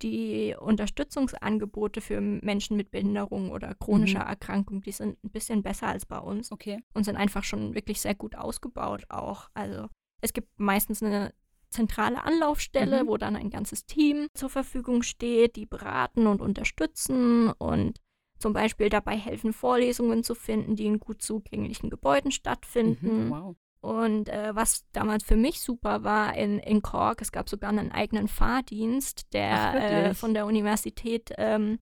Die 0.02 0.56
Unterstützungsangebote 0.60 2.02
für 2.02 2.20
Menschen 2.22 2.76
mit 2.76 2.90
Behinderung 2.90 3.52
oder 3.52 3.76
chronischer 3.76 4.22
Mhm. 4.24 4.30
Erkrankung, 4.30 4.82
die 4.82 4.92
sind 4.92 5.24
ein 5.24 5.30
bisschen 5.30 5.62
besser 5.62 5.88
als 5.90 6.08
bei 6.08 6.18
uns 6.18 6.52
Okay. 6.52 6.80
und 6.96 7.04
sind 7.04 7.18
einfach 7.18 7.44
schon 7.44 7.76
wirklich 7.76 8.02
sehr 8.02 8.16
gut 8.16 8.36
ausgebaut 8.36 9.04
auch. 9.10 9.50
Also 9.54 9.90
es 10.22 10.34
gibt 10.34 10.60
meistens 10.60 11.04
eine 11.04 11.34
zentrale 11.70 12.24
Anlaufstelle, 12.24 13.04
Mhm. 13.04 13.08
wo 13.08 13.18
dann 13.18 13.36
ein 13.36 13.50
ganzes 13.50 13.86
Team 13.86 14.28
zur 14.34 14.50
Verfügung 14.50 15.04
steht, 15.04 15.56
die 15.56 15.66
beraten 15.66 16.28
und 16.28 16.42
unterstützen 16.42 17.50
und 17.58 18.00
zum 18.40 18.54
Beispiel 18.54 18.90
dabei 18.90 19.18
helfen, 19.18 19.52
Vorlesungen 19.54 20.24
zu 20.24 20.36
finden, 20.36 20.76
die 20.76 20.86
in 20.86 21.00
gut 21.00 21.22
zugänglichen 21.22 21.90
Gebäuden 21.90 22.32
stattfinden. 22.32 23.26
Mhm. 23.28 23.32
Wow. 23.32 23.56
Und 23.82 24.30
äh, 24.30 24.56
was 24.56 24.86
damals 24.92 25.24
für 25.24 25.36
mich 25.36 25.62
super 25.62 26.04
war 26.04 26.36
in, 26.36 26.60
in 26.60 26.82
Cork, 26.82 27.22
es 27.22 27.32
gab 27.32 27.48
sogar 27.50 27.70
einen 27.70 27.92
eigenen 27.92 28.28
Fahrdienst, 28.28 29.34
der 29.34 30.10
äh, 30.10 30.14
von 30.14 30.34
der 30.34 30.46
Universität 30.46 31.32
ähm, 31.38 31.80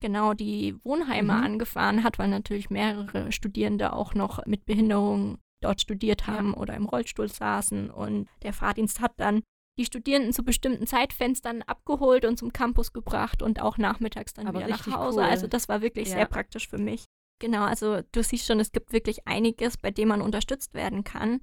genau 0.00 0.34
die 0.34 0.76
Wohnheime 0.84 1.34
Mhm. 1.34 1.42
angefahren 1.44 2.04
hat, 2.04 2.18
weil 2.18 2.28
natürlich 2.28 2.70
mehrere 2.70 3.32
Studierende 3.32 3.92
auch 3.92 4.14
noch 4.14 4.44
mit 4.46 4.64
Behinderung 4.66 5.38
dort 5.60 5.80
studiert 5.80 6.26
haben 6.26 6.54
oder 6.54 6.74
im 6.74 6.86
Rollstuhl 6.86 7.28
saßen. 7.28 7.90
Und 7.90 8.28
der 8.42 8.52
Fahrdienst 8.52 9.00
hat 9.00 9.12
dann 9.18 9.42
die 9.78 9.84
Studierenden 9.84 10.32
zu 10.32 10.42
bestimmten 10.44 10.86
Zeitfenstern 10.86 11.62
abgeholt 11.62 12.24
und 12.24 12.36
zum 12.36 12.52
Campus 12.52 12.92
gebracht 12.92 13.42
und 13.42 13.60
auch 13.60 13.78
nachmittags 13.78 14.34
dann 14.34 14.46
Aber 14.48 14.58
wieder 14.58 14.68
nach 14.68 14.86
Hause. 14.86 15.20
cool. 15.20 15.24
Also 15.26 15.46
das 15.46 15.68
war 15.68 15.80
wirklich 15.82 16.08
Ja. 16.08 16.14
sehr 16.16 16.26
praktisch 16.26 16.68
für 16.68 16.78
mich. 16.78 17.04
Genau, 17.40 17.62
also 17.62 18.00
du 18.10 18.22
siehst 18.24 18.46
schon, 18.46 18.58
es 18.58 18.72
gibt 18.72 18.92
wirklich 18.92 19.28
einiges, 19.28 19.76
bei 19.76 19.92
dem 19.92 20.08
man 20.08 20.20
unterstützt 20.22 20.74
werden 20.74 21.04
kann. 21.04 21.40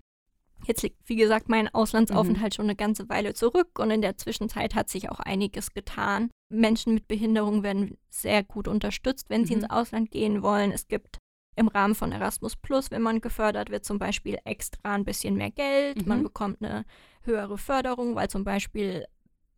Jetzt 0.65 0.82
liegt, 0.84 0.97
wie 1.08 1.15
gesagt, 1.15 1.47
mein 1.47 1.73
Auslandsaufenthalt 1.73 2.54
Mhm. 2.54 2.56
schon 2.56 2.65
eine 2.65 2.75
ganze 2.75 3.08
Weile 3.08 3.34
zurück 3.34 3.78
und 3.80 3.91
in 3.91 4.01
der 4.01 4.17
Zwischenzeit 4.17 4.75
hat 4.75 4.89
sich 4.89 5.10
auch 5.10 5.19
einiges 5.19 5.73
getan. 5.73 6.30
Menschen 6.49 6.93
mit 6.93 7.08
Behinderung 7.08 7.63
werden 7.63 7.97
sehr 8.10 8.43
gut 8.43 8.67
unterstützt, 8.67 9.30
wenn 9.30 9.45
sie 9.45 9.56
Mhm. 9.56 9.62
ins 9.62 9.69
Ausland 9.69 10.12
gehen 10.12 10.41
wollen. 10.41 10.71
Es 10.71 10.88
gibt 10.88 11.17
im 11.55 11.67
Rahmen 11.67 11.95
von 11.95 12.11
Erasmus 12.11 12.55
Plus, 12.55 12.91
wenn 12.91 13.01
man 13.01 13.21
gefördert 13.21 13.69
wird, 13.69 13.85
zum 13.85 13.97
Beispiel 13.99 14.37
extra 14.45 14.93
ein 14.93 15.05
bisschen 15.05 15.35
mehr 15.35 15.51
Geld. 15.51 16.05
Man 16.05 16.19
Mhm. 16.19 16.23
bekommt 16.23 16.61
eine 16.63 16.85
höhere 17.23 17.57
Förderung, 17.57 18.15
weil 18.15 18.29
zum 18.29 18.43
Beispiel 18.43 19.05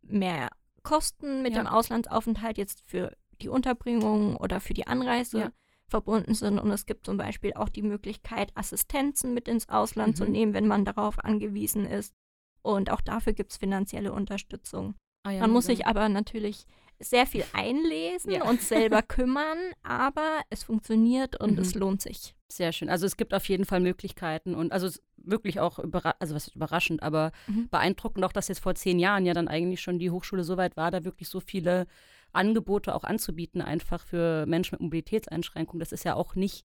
mehr 0.02 0.48
Kosten 0.82 1.42
mit 1.42 1.54
Ja. 1.54 1.62
dem 1.62 1.66
Auslandsaufenthalt 1.66 2.56
jetzt 2.58 2.82
für 2.86 3.12
die 3.42 3.48
Unterbringung 3.48 4.36
oder 4.36 4.60
für 4.60 4.74
die 4.74 4.86
Anreise 4.86 5.38
Ja. 5.38 5.52
verbunden 5.88 6.34
sind. 6.34 6.58
Und 6.58 6.70
es 6.70 6.86
gibt 6.86 7.04
zum 7.06 7.16
Beispiel 7.16 7.52
auch 7.54 7.68
die 7.68 7.82
Möglichkeit, 7.82 8.50
Assistenzen 8.54 9.34
mit 9.34 9.48
ins 9.48 9.68
Ausland 9.68 10.16
zu 10.16 10.24
Mhm. 10.24 10.30
nehmen, 10.32 10.54
wenn 10.54 10.66
man 10.66 10.84
darauf 10.84 11.18
angewiesen 11.24 11.84
ist. 11.86 12.14
Und 12.62 12.90
auch 12.90 13.00
dafür 13.00 13.32
gibt 13.32 13.52
es 13.52 13.56
finanzielle 13.58 14.12
Unterstützung. 14.12 14.94
Ah, 15.24 15.30
ja, 15.30 15.40
Man 15.40 15.50
muss 15.50 15.66
sich 15.66 15.86
aber 15.86 16.08
natürlich 16.08 16.64
sehr 17.00 17.26
viel 17.26 17.44
einlesen 17.52 18.32
Ja. 18.32 18.44
und 18.44 18.60
selber 18.60 19.02
kümmern, 19.02 19.58
aber 19.82 20.40
es 20.50 20.64
funktioniert 20.64 21.40
und 21.40 21.52
Mhm. 21.52 21.58
es 21.58 21.74
lohnt 21.74 22.02
sich. 22.02 22.34
Sehr 22.50 22.72
schön. 22.72 22.88
Also 22.88 23.04
es 23.06 23.16
gibt 23.16 23.34
auf 23.34 23.48
jeden 23.48 23.64
Fall 23.66 23.80
Möglichkeiten 23.80 24.54
und 24.54 24.72
also 24.72 24.88
wirklich 25.16 25.60
auch 25.60 25.78
also 26.18 26.34
was 26.34 26.48
überraschend, 26.48 27.02
aber 27.02 27.30
Mhm. 27.46 27.68
beeindruckend 27.68 28.24
auch, 28.24 28.32
dass 28.32 28.48
jetzt 28.48 28.60
vor 28.60 28.74
zehn 28.74 28.98
Jahren 28.98 29.26
ja 29.26 29.34
dann 29.34 29.48
eigentlich 29.48 29.80
schon 29.82 29.98
die 29.98 30.10
Hochschule 30.10 30.42
so 30.44 30.56
weit 30.56 30.76
war, 30.76 30.90
da 30.90 31.04
wirklich 31.04 31.28
so 31.28 31.40
viele 31.40 31.86
Angebote 32.32 32.94
auch 32.94 33.04
anzubieten, 33.04 33.60
einfach 33.60 34.02
für 34.04 34.46
Menschen 34.46 34.74
mit 34.76 34.80
Mobilitätseinschränkungen. 34.80 35.80
Das 35.80 35.92
ist 35.92 36.04
ja 36.04 36.14
auch 36.14 36.34
nicht 36.34 36.64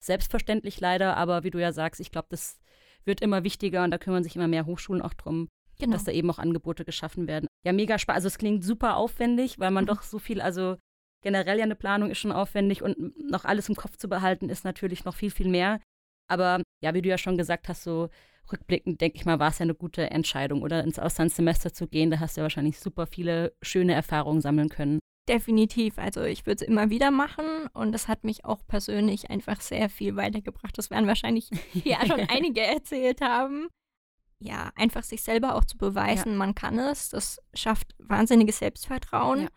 selbstverständlich 0.00 0.80
leider, 0.80 1.16
aber 1.16 1.44
wie 1.44 1.50
du 1.50 1.60
ja 1.60 1.72
sagst, 1.72 2.00
ich 2.00 2.10
glaube, 2.10 2.28
das 2.30 2.60
wird 3.04 3.20
immer 3.20 3.44
wichtiger 3.44 3.84
und 3.84 3.90
da 3.90 3.98
kümmern 3.98 4.22
sich 4.22 4.36
immer 4.36 4.48
mehr 4.48 4.66
Hochschulen 4.66 5.02
auch 5.02 5.14
drum, 5.14 5.48
Genau. 5.78 5.92
dass 5.92 6.04
da 6.04 6.12
eben 6.12 6.30
auch 6.30 6.38
Angebote 6.38 6.84
geschaffen 6.84 7.26
werden. 7.26 7.46
Ja, 7.64 7.72
mega 7.72 7.98
spannend. 7.98 8.16
Also 8.16 8.28
es 8.28 8.38
klingt 8.38 8.64
super 8.64 8.96
aufwendig, 8.96 9.58
weil 9.58 9.70
man 9.70 9.84
Mhm. 9.84 9.88
doch 9.88 10.02
so 10.02 10.18
viel, 10.18 10.40
also 10.40 10.76
generell 11.22 11.58
ja 11.58 11.64
eine 11.64 11.74
Planung 11.74 12.10
ist 12.10 12.18
schon 12.18 12.32
aufwendig 12.32 12.82
und 12.82 12.96
noch 13.30 13.44
alles 13.44 13.68
im 13.68 13.74
Kopf 13.74 13.96
zu 13.96 14.08
behalten 14.08 14.48
ist 14.50 14.64
natürlich 14.64 15.04
noch 15.04 15.14
viel, 15.16 15.30
viel 15.30 15.48
mehr. 15.48 15.80
Aber 16.28 16.62
ja, 16.82 16.94
wie 16.94 17.02
du 17.02 17.08
ja 17.08 17.18
schon 17.18 17.36
gesagt 17.38 17.68
hast, 17.68 17.82
so 17.82 18.08
rückblickend 18.52 19.00
denke 19.00 19.16
ich 19.16 19.24
mal, 19.24 19.38
war 19.38 19.48
es 19.48 19.58
ja 19.58 19.62
eine 19.62 19.74
gute 19.74 20.10
Entscheidung, 20.10 20.62
oder 20.62 20.84
ins 20.84 20.98
Auslandssemester 20.98 21.72
zu 21.72 21.86
gehen. 21.88 22.10
Da 22.10 22.20
hast 22.20 22.36
du 22.36 22.40
ja 22.40 22.42
wahrscheinlich 22.44 22.78
super 22.78 23.06
viele 23.06 23.54
schöne 23.62 23.94
Erfahrungen 23.94 24.40
sammeln 24.42 24.68
können. 24.68 25.00
Definitiv. 25.28 25.96
Also 25.98 26.22
ich 26.22 26.44
würde 26.44 26.62
es 26.62 26.68
immer 26.68 26.90
wieder 26.90 27.10
machen 27.10 27.46
und 27.72 27.92
das 27.92 28.08
hat 28.08 28.24
mich 28.24 28.44
auch 28.44 28.66
persönlich 28.66 29.30
einfach 29.30 29.62
sehr 29.62 29.88
viel 29.88 30.16
weitergebracht. 30.16 30.76
Das 30.76 30.90
werden 30.90 31.06
wahrscheinlich 31.06 31.48
hier 31.72 31.96
schon 32.06 32.20
einige 32.28 32.60
erzählt 32.60 33.22
haben. 33.22 33.68
Ja, 34.46 34.70
einfach 34.76 35.02
sich 35.04 35.22
selber 35.22 35.54
auch 35.54 35.64
zu 35.64 35.78
beweisen, 35.78 36.36
man 36.36 36.54
kann 36.54 36.78
es. 36.78 37.08
Das 37.08 37.40
schafft 37.54 37.94
wahnsinniges 37.98 38.58
Selbstvertrauen 38.58 39.42
Ja. 39.44 39.48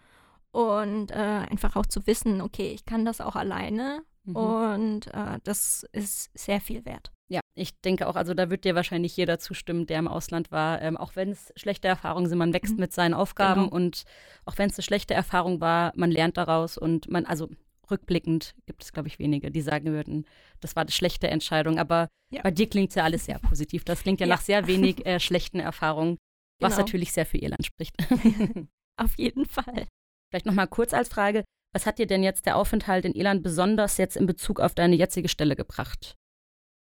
und 0.52 1.12
äh, 1.12 1.16
einfach 1.16 1.76
auch 1.76 1.86
zu 1.86 2.08
wissen, 2.08 2.40
okay, 2.42 2.72
ich 2.74 2.86
kann 2.86 3.04
das 3.04 3.20
auch 3.20 3.36
alleine 3.36 4.04
Mhm. 4.24 4.36
und 4.36 5.08
äh, 5.14 5.40
das 5.44 5.86
ist 5.92 6.30
sehr 6.38 6.62
viel 6.62 6.86
wert. 6.86 7.12
Ja, 7.30 7.42
ich 7.56 7.78
denke 7.82 8.08
auch, 8.08 8.16
also 8.16 8.34
da 8.34 8.50
wird 8.50 8.64
dir 8.64 8.76
wahrscheinlich 8.76 9.18
jeder 9.18 9.40
zustimmen, 9.40 9.86
der 9.88 10.00
im 10.00 10.08
Ausland 10.08 10.50
war. 10.52 10.82
Ähm, 10.82 10.96
auch 10.96 11.18
wenn 11.18 11.30
es 11.32 11.52
schlechte 11.58 11.90
Erfahrungen 11.90 12.28
sind, 12.28 12.38
man 12.38 12.54
wächst 12.54 12.76
Mhm. 12.76 12.80
mit 12.80 12.94
seinen 12.94 13.14
Aufgaben 13.14 13.64
Genau. 13.64 13.76
und 13.76 14.04
auch 14.46 14.58
wenn 14.58 14.70
es 14.70 14.78
eine 14.78 14.84
schlechte 14.84 15.14
Erfahrung 15.14 15.60
war, 15.60 15.92
man 15.96 16.12
lernt 16.12 16.38
daraus 16.38 16.78
und 16.78 17.10
man, 17.10 17.26
also 17.26 17.50
rückblickend 17.92 18.54
gibt 18.66 18.84
es, 18.84 18.92
glaube 18.92 19.08
ich, 19.08 19.20
wenige, 19.20 19.52
die 19.52 19.62
sagen 19.62 19.86
würden, 19.92 20.26
das 20.62 20.76
war 20.76 20.82
eine 20.82 20.92
schlechte 20.92 21.28
Entscheidung. 21.30 21.80
Aber 21.80 22.08
Ja. 22.32 22.42
bei 22.42 22.52
dir 22.52 22.68
klingt 22.70 22.94
ja 22.96 23.04
alles 23.04 23.26
sehr 23.26 23.40
positiv. 23.40 23.84
Das 23.86 24.02
klingt 24.04 24.20
ja, 24.20 24.28
Ja. 24.28 24.36
nach 24.36 24.42
sehr 24.42 24.68
wenig 24.68 25.06
äh, 25.06 25.20
schlechten 25.20 25.60
Erfahrungen, 25.60 26.18
was 26.60 26.74
Genau. 26.74 26.84
natürlich 26.86 27.12
sehr 27.12 27.26
für 27.26 27.38
Irland 27.38 27.66
spricht. 27.66 27.96
Auf 28.98 29.18
jeden 29.18 29.46
Fall. 29.46 29.88
Vielleicht 30.32 30.46
nochmal 30.46 30.68
kurz 30.68 30.94
als 30.94 31.10
Frage, 31.10 31.44
was 31.74 31.86
hat 31.86 32.00
dir 32.00 32.08
denn 32.08 32.24
jetzt 32.24 32.46
der 32.46 32.56
Aufenthalt 32.58 33.06
in 33.06 33.14
Irland 33.14 33.44
besonders 33.44 33.98
jetzt 33.98 34.18
in 34.18 34.26
Bezug 34.26 34.60
auf 34.60 34.74
deine 34.74 34.96
jetzige 34.96 35.30
Stelle 35.30 35.56
gebracht? 35.56 36.16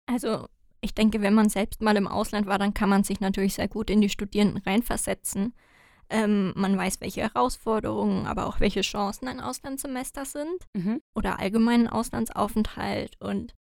Also 0.05 0.47
ich 0.81 0.93
denke, 0.95 1.21
wenn 1.21 1.33
man 1.33 1.49
selbst 1.49 1.81
mal 1.81 1.97
im 1.97 2.07
Ausland 2.07 2.47
war, 2.47 2.57
dann 2.57 2.73
kann 2.73 2.89
man 2.89 3.03
sich 3.03 3.19
natürlich 3.19 3.55
sehr 3.55 3.67
gut 3.67 3.89
in 3.89 4.01
die 4.01 4.09
Studierenden 4.09 4.63
reinversetzen. 4.63 5.53
Ähm, 6.11 6.53
man 6.55 6.75
weiß, 6.77 7.01
welche 7.01 7.21
Herausforderungen, 7.21 8.25
aber 8.25 8.47
auch 8.47 8.59
welche 8.59 8.81
Chancen 8.81 9.27
ein 9.27 9.39
Auslandssemester 9.39 10.25
sind 10.25 10.65
Mhm. 10.75 11.01
oder 11.15 11.39
allgemeinen 11.39 11.87
Auslandsaufenthalt. 11.87 13.15
Und 13.19 13.53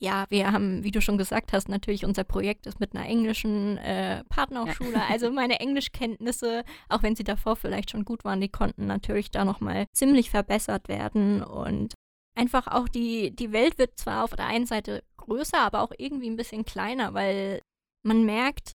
ja, 0.00 0.26
wir 0.28 0.52
haben, 0.52 0.84
wie 0.84 0.92
du 0.92 1.00
schon 1.00 1.18
gesagt 1.18 1.52
hast, 1.52 1.68
natürlich 1.68 2.04
unser 2.04 2.22
Projekt 2.22 2.66
ist 2.66 2.78
mit 2.78 2.94
einer 2.94 3.04
englischen 3.06 3.78
äh, 3.78 4.22
Partnerhochschule. 4.28 5.02
Also 5.10 5.32
meine 5.32 5.58
Englischkenntnisse, 5.58 6.62
auch 6.88 7.02
wenn 7.02 7.16
sie 7.16 7.24
davor 7.24 7.56
vielleicht 7.56 7.90
schon 7.90 8.04
gut 8.04 8.24
waren, 8.24 8.40
die 8.40 8.48
konnten 8.48 8.86
natürlich 8.86 9.32
da 9.32 9.44
nochmal 9.44 9.86
ziemlich 9.92 10.30
verbessert 10.30 10.86
werden. 10.88 11.42
Und 11.42 11.94
einfach 12.36 12.68
auch 12.68 12.88
die, 12.88 13.34
die 13.34 13.50
Welt 13.50 13.76
wird 13.78 13.98
zwar 13.98 14.22
auf 14.22 14.36
der 14.36 14.46
einen 14.46 14.66
Seite 14.66 15.02
größer, 15.16 15.58
aber 15.58 15.82
auch 15.82 15.90
irgendwie 15.98 16.30
ein 16.30 16.36
bisschen 16.36 16.64
kleiner, 16.64 17.12
weil 17.12 17.60
man 18.06 18.24
merkt, 18.24 18.74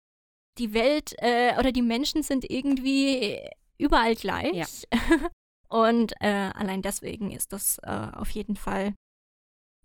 die 0.59 0.73
Welt 0.73 1.13
äh, 1.17 1.57
oder 1.57 1.71
die 1.71 1.81
Menschen 1.81 2.21
sind 2.23 2.49
irgendwie 2.49 3.39
überall 3.77 4.15
gleich. 4.15 4.53
Ja. 4.53 4.65
Und 5.69 6.13
äh, 6.19 6.49
allein 6.53 6.81
deswegen 6.81 7.31
ist 7.31 7.53
das 7.53 7.77
äh, 7.83 8.07
auf 8.15 8.29
jeden 8.31 8.55
Fall 8.55 8.93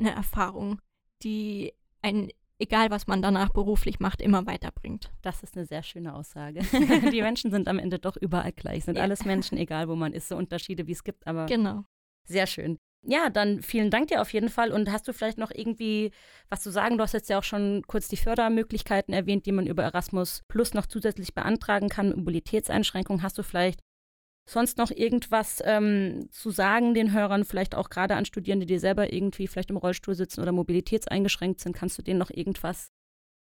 eine 0.00 0.12
Erfahrung, 0.14 0.80
die 1.22 1.74
einen, 2.02 2.30
egal 2.58 2.90
was 2.90 3.06
man 3.06 3.20
danach 3.22 3.50
beruflich 3.50 4.00
macht, 4.00 4.20
immer 4.22 4.46
weiterbringt. 4.46 5.12
Das 5.22 5.42
ist 5.42 5.56
eine 5.56 5.66
sehr 5.66 5.82
schöne 5.82 6.14
Aussage. 6.14 6.60
die 7.12 7.22
Menschen 7.22 7.50
sind 7.50 7.68
am 7.68 7.78
Ende 7.78 7.98
doch 7.98 8.16
überall 8.16 8.52
gleich, 8.52 8.84
sind 8.84 8.96
Ja. 8.96 9.02
alles 9.02 9.24
Menschen, 9.24 9.58
egal 9.58 9.88
wo 9.88 9.94
man 9.94 10.12
ist, 10.14 10.28
so 10.28 10.36
Unterschiede, 10.36 10.86
wie 10.86 10.92
es 10.92 11.04
gibt, 11.04 11.26
aber 11.26 11.46
Genau. 11.46 11.84
sehr 12.26 12.46
schön. 12.46 12.78
Ja, 13.06 13.28
dann 13.28 13.60
vielen 13.60 13.90
Dank 13.90 14.08
dir 14.08 14.22
auf 14.22 14.32
jeden 14.32 14.48
Fall. 14.48 14.72
Und 14.72 14.90
hast 14.90 15.06
du 15.06 15.12
vielleicht 15.12 15.36
noch 15.36 15.50
irgendwie 15.50 16.10
was 16.48 16.62
zu 16.62 16.70
sagen? 16.70 16.96
Du 16.96 17.02
hast 17.02 17.12
jetzt 17.12 17.28
ja 17.28 17.38
auch 17.38 17.44
schon 17.44 17.82
kurz 17.86 18.08
die 18.08 18.16
Fördermöglichkeiten 18.16 19.12
erwähnt, 19.12 19.44
die 19.44 19.52
man 19.52 19.66
über 19.66 19.82
Erasmus 19.82 20.42
Plus 20.48 20.72
noch 20.72 20.86
zusätzlich 20.86 21.34
beantragen 21.34 21.90
kann, 21.90 22.16
Mobilitätseinschränkungen. 22.16 23.22
Hast 23.22 23.36
du 23.36 23.42
vielleicht 23.42 23.80
sonst 24.48 24.78
noch 24.78 24.90
irgendwas 24.90 25.62
ähm, 25.64 26.28
zu 26.30 26.50
sagen 26.50 26.94
den 26.94 27.12
Hörern, 27.12 27.44
vielleicht 27.44 27.74
auch 27.74 27.90
gerade 27.90 28.16
an 28.16 28.24
Studierende, 28.24 28.66
die 28.66 28.78
selber 28.78 29.12
irgendwie 29.12 29.48
vielleicht 29.48 29.70
im 29.70 29.76
Rollstuhl 29.76 30.14
sitzen 30.14 30.40
oder 30.40 30.52
mobilitätseingeschränkt 30.52 31.60
sind? 31.60 31.76
Kannst 31.76 31.98
du 31.98 32.02
denen 32.02 32.18
noch 32.18 32.30
irgendwas 32.30 32.88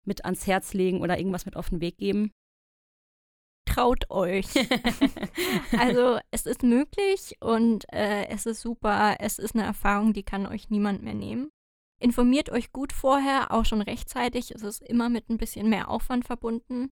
mit 0.06 0.26
ans 0.26 0.48
Herz 0.48 0.74
legen 0.74 1.02
oder 1.02 1.18
irgendwas 1.20 1.46
mit 1.46 1.56
auf 1.56 1.70
den 1.70 1.82
Weg 1.82 1.98
geben? 1.98 2.32
Traut 3.74 4.10
euch. 4.10 4.48
also 5.78 6.20
es 6.32 6.46
ist 6.46 6.64
möglich 6.64 7.38
und 7.40 7.92
äh, 7.94 8.28
es 8.28 8.46
ist 8.46 8.62
super. 8.62 9.16
Es 9.20 9.40
ist 9.40 9.56
eine 9.56 9.64
Erfahrung, 9.64 10.14
die 10.14 10.24
kann 10.24 10.46
euch 10.46 10.70
niemand 10.70 11.04
mehr 11.04 11.14
nehmen. 11.14 11.50
Informiert 12.00 12.50
euch 12.50 12.72
gut 12.72 12.94
vorher, 12.94 13.52
auch 13.52 13.66
schon 13.66 13.82
rechtzeitig. 13.82 14.52
Es 14.52 14.64
ist 14.64 14.82
immer 14.82 15.10
mit 15.10 15.30
ein 15.30 15.38
bisschen 15.38 15.70
mehr 15.70 15.90
Aufwand 15.90 16.26
verbunden. 16.26 16.90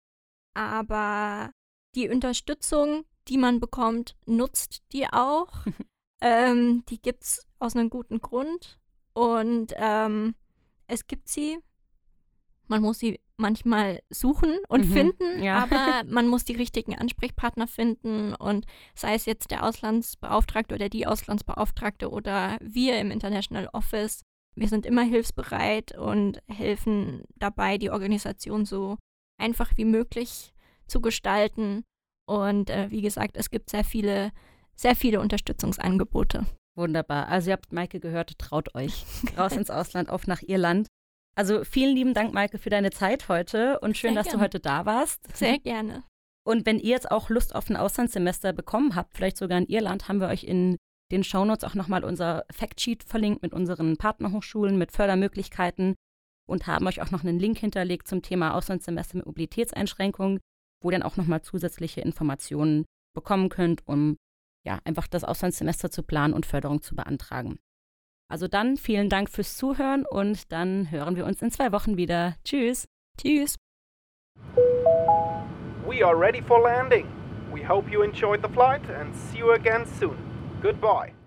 Aber 0.53 1.51
die 1.95 2.09
Unterstützung, 2.09 3.05
die 3.27 3.37
man 3.37 3.59
bekommt, 3.59 4.15
nutzt 4.25 4.83
die 4.91 5.07
auch. 5.07 5.65
ähm, 6.21 6.83
die 6.89 7.01
gibt 7.01 7.23
es 7.23 7.47
aus 7.59 7.75
einem 7.75 7.89
guten 7.89 8.19
Grund. 8.19 8.79
Und 9.13 9.73
ähm, 9.75 10.35
es 10.87 11.07
gibt 11.07 11.27
sie. 11.27 11.57
Man 12.67 12.81
muss 12.83 12.99
sie 12.99 13.19
manchmal 13.39 14.01
suchen 14.09 14.57
und 14.67 14.87
Mhm, 14.89 14.93
finden, 14.93 15.43
ja. 15.43 15.63
aber 15.63 16.03
man 16.07 16.27
muss 16.27 16.45
die 16.45 16.55
richtigen 16.55 16.95
Ansprechpartner 16.95 17.67
finden 17.67 18.33
und 18.35 18.65
sei 18.95 19.15
es 19.15 19.25
jetzt 19.25 19.51
der 19.51 19.63
Auslandsbeauftragte 19.65 20.75
oder 20.75 20.89
die 20.89 21.07
Auslandsbeauftragte 21.07 22.09
oder 22.09 22.57
wir 22.61 22.99
im 22.99 23.11
International 23.11 23.69
Office, 23.73 24.21
wir 24.55 24.67
sind 24.67 24.85
immer 24.85 25.03
hilfsbereit 25.03 25.97
und 25.97 26.41
helfen 26.47 27.23
dabei, 27.37 27.77
die 27.77 27.91
Organisation 27.91 28.65
so 28.65 28.97
einfach 29.39 29.71
wie 29.77 29.85
möglich 29.85 30.53
zu 30.87 31.01
gestalten. 31.01 31.83
Und 32.27 32.69
äh, 32.69 32.91
wie 32.91 33.01
gesagt, 33.01 33.37
es 33.37 33.49
gibt 33.49 33.69
sehr 33.69 33.83
viele, 33.83 34.31
sehr 34.75 34.95
viele 34.95 35.19
Unterstützungsangebote. 35.21 36.45
Wunderbar. 36.75 37.27
Also 37.27 37.49
ihr 37.49 37.53
habt 37.53 37.71
Maike 37.73 37.99
gehört, 37.99 38.37
traut 38.37 38.75
euch. 38.75 39.05
Raus 39.37 39.53
ins 39.53 39.69
Ausland, 39.71 40.09
auf 40.09 40.27
nach 40.27 40.41
Irland. 40.41 40.87
Also 41.35 41.63
vielen 41.63 41.95
lieben 41.95 42.13
Dank, 42.13 42.33
Maike, 42.33 42.57
für 42.57 42.69
deine 42.69 42.91
Zeit 42.91 43.29
heute 43.29 43.79
und 43.79 43.97
schön, 43.97 44.13
Sehr 44.13 44.23
dass 44.23 44.27
du 44.27 44.31
gerne. 44.37 44.43
heute 44.43 44.59
da 44.59 44.85
warst. 44.85 45.35
Sehr 45.35 45.57
gerne. 45.59 46.03
Und 46.45 46.65
wenn 46.65 46.79
ihr 46.79 46.89
jetzt 46.89 47.11
auch 47.11 47.29
Lust 47.29 47.53
auf 47.55 47.69
ein 47.69 47.77
Auslandssemester 47.77 48.53
bekommen 48.53 48.95
habt, 48.95 49.15
vielleicht 49.15 49.37
sogar 49.37 49.57
in 49.57 49.67
Irland, 49.67 50.07
haben 50.07 50.19
wir 50.19 50.27
euch 50.27 50.43
in 50.43 50.77
den 51.11 51.23
Shownotes 51.23 51.63
auch 51.63 51.75
nochmal 51.75 52.03
unser 52.03 52.45
Factsheet 52.51 53.03
verlinkt 53.03 53.41
mit 53.41 53.53
unseren 53.53 53.97
Partnerhochschulen, 53.97 54.77
mit 54.77 54.91
Fördermöglichkeiten 54.91 55.95
und 56.47 56.67
haben 56.67 56.87
euch 56.87 57.01
auch 57.01 57.11
noch 57.11 57.23
einen 57.23 57.39
Link 57.39 57.59
hinterlegt 57.59 58.07
zum 58.07 58.21
Thema 58.21 58.55
Auslandssemester 58.55 59.17
mit 59.17 59.25
Mobilitätseinschränkungen, 59.25 60.39
wo 60.81 60.89
ihr 60.89 60.97
dann 60.97 61.03
auch 61.03 61.17
nochmal 61.17 61.41
zusätzliche 61.41 62.01
Informationen 62.01 62.85
bekommen 63.15 63.49
könnt, 63.49 63.87
um 63.87 64.17
ja 64.65 64.79
einfach 64.83 65.07
das 65.07 65.23
Auslandssemester 65.23 65.89
zu 65.91 66.03
planen 66.03 66.33
und 66.33 66.45
Förderung 66.45 66.81
zu 66.81 66.95
beantragen. 66.95 67.59
Also 68.29 68.47
dann 68.47 68.77
vielen 68.77 69.09
Dank 69.09 69.29
fürs 69.29 69.57
Zuhören 69.57 70.05
und 70.05 70.51
dann 70.51 70.91
hören 70.91 71.15
wir 71.15 71.25
uns 71.25 71.41
in 71.41 71.51
zwei 71.51 71.71
Wochen 71.71 71.97
wieder. 71.97 72.35
Tschüss. 72.45 72.87
Tschüss. 73.19 73.55
We 75.87 76.05
are 76.05 76.15
ready 76.15 76.41
for 76.41 76.61
landing. 76.61 77.07
We 77.51 77.67
hope 77.67 77.91
you 77.91 78.03
enjoyed 78.03 78.41
the 78.43 78.53
flight 78.53 78.87
and 78.89 79.13
see 79.15 79.39
you 79.39 79.51
again 79.53 79.85
soon. 79.85 80.17
Goodbye. 80.61 81.18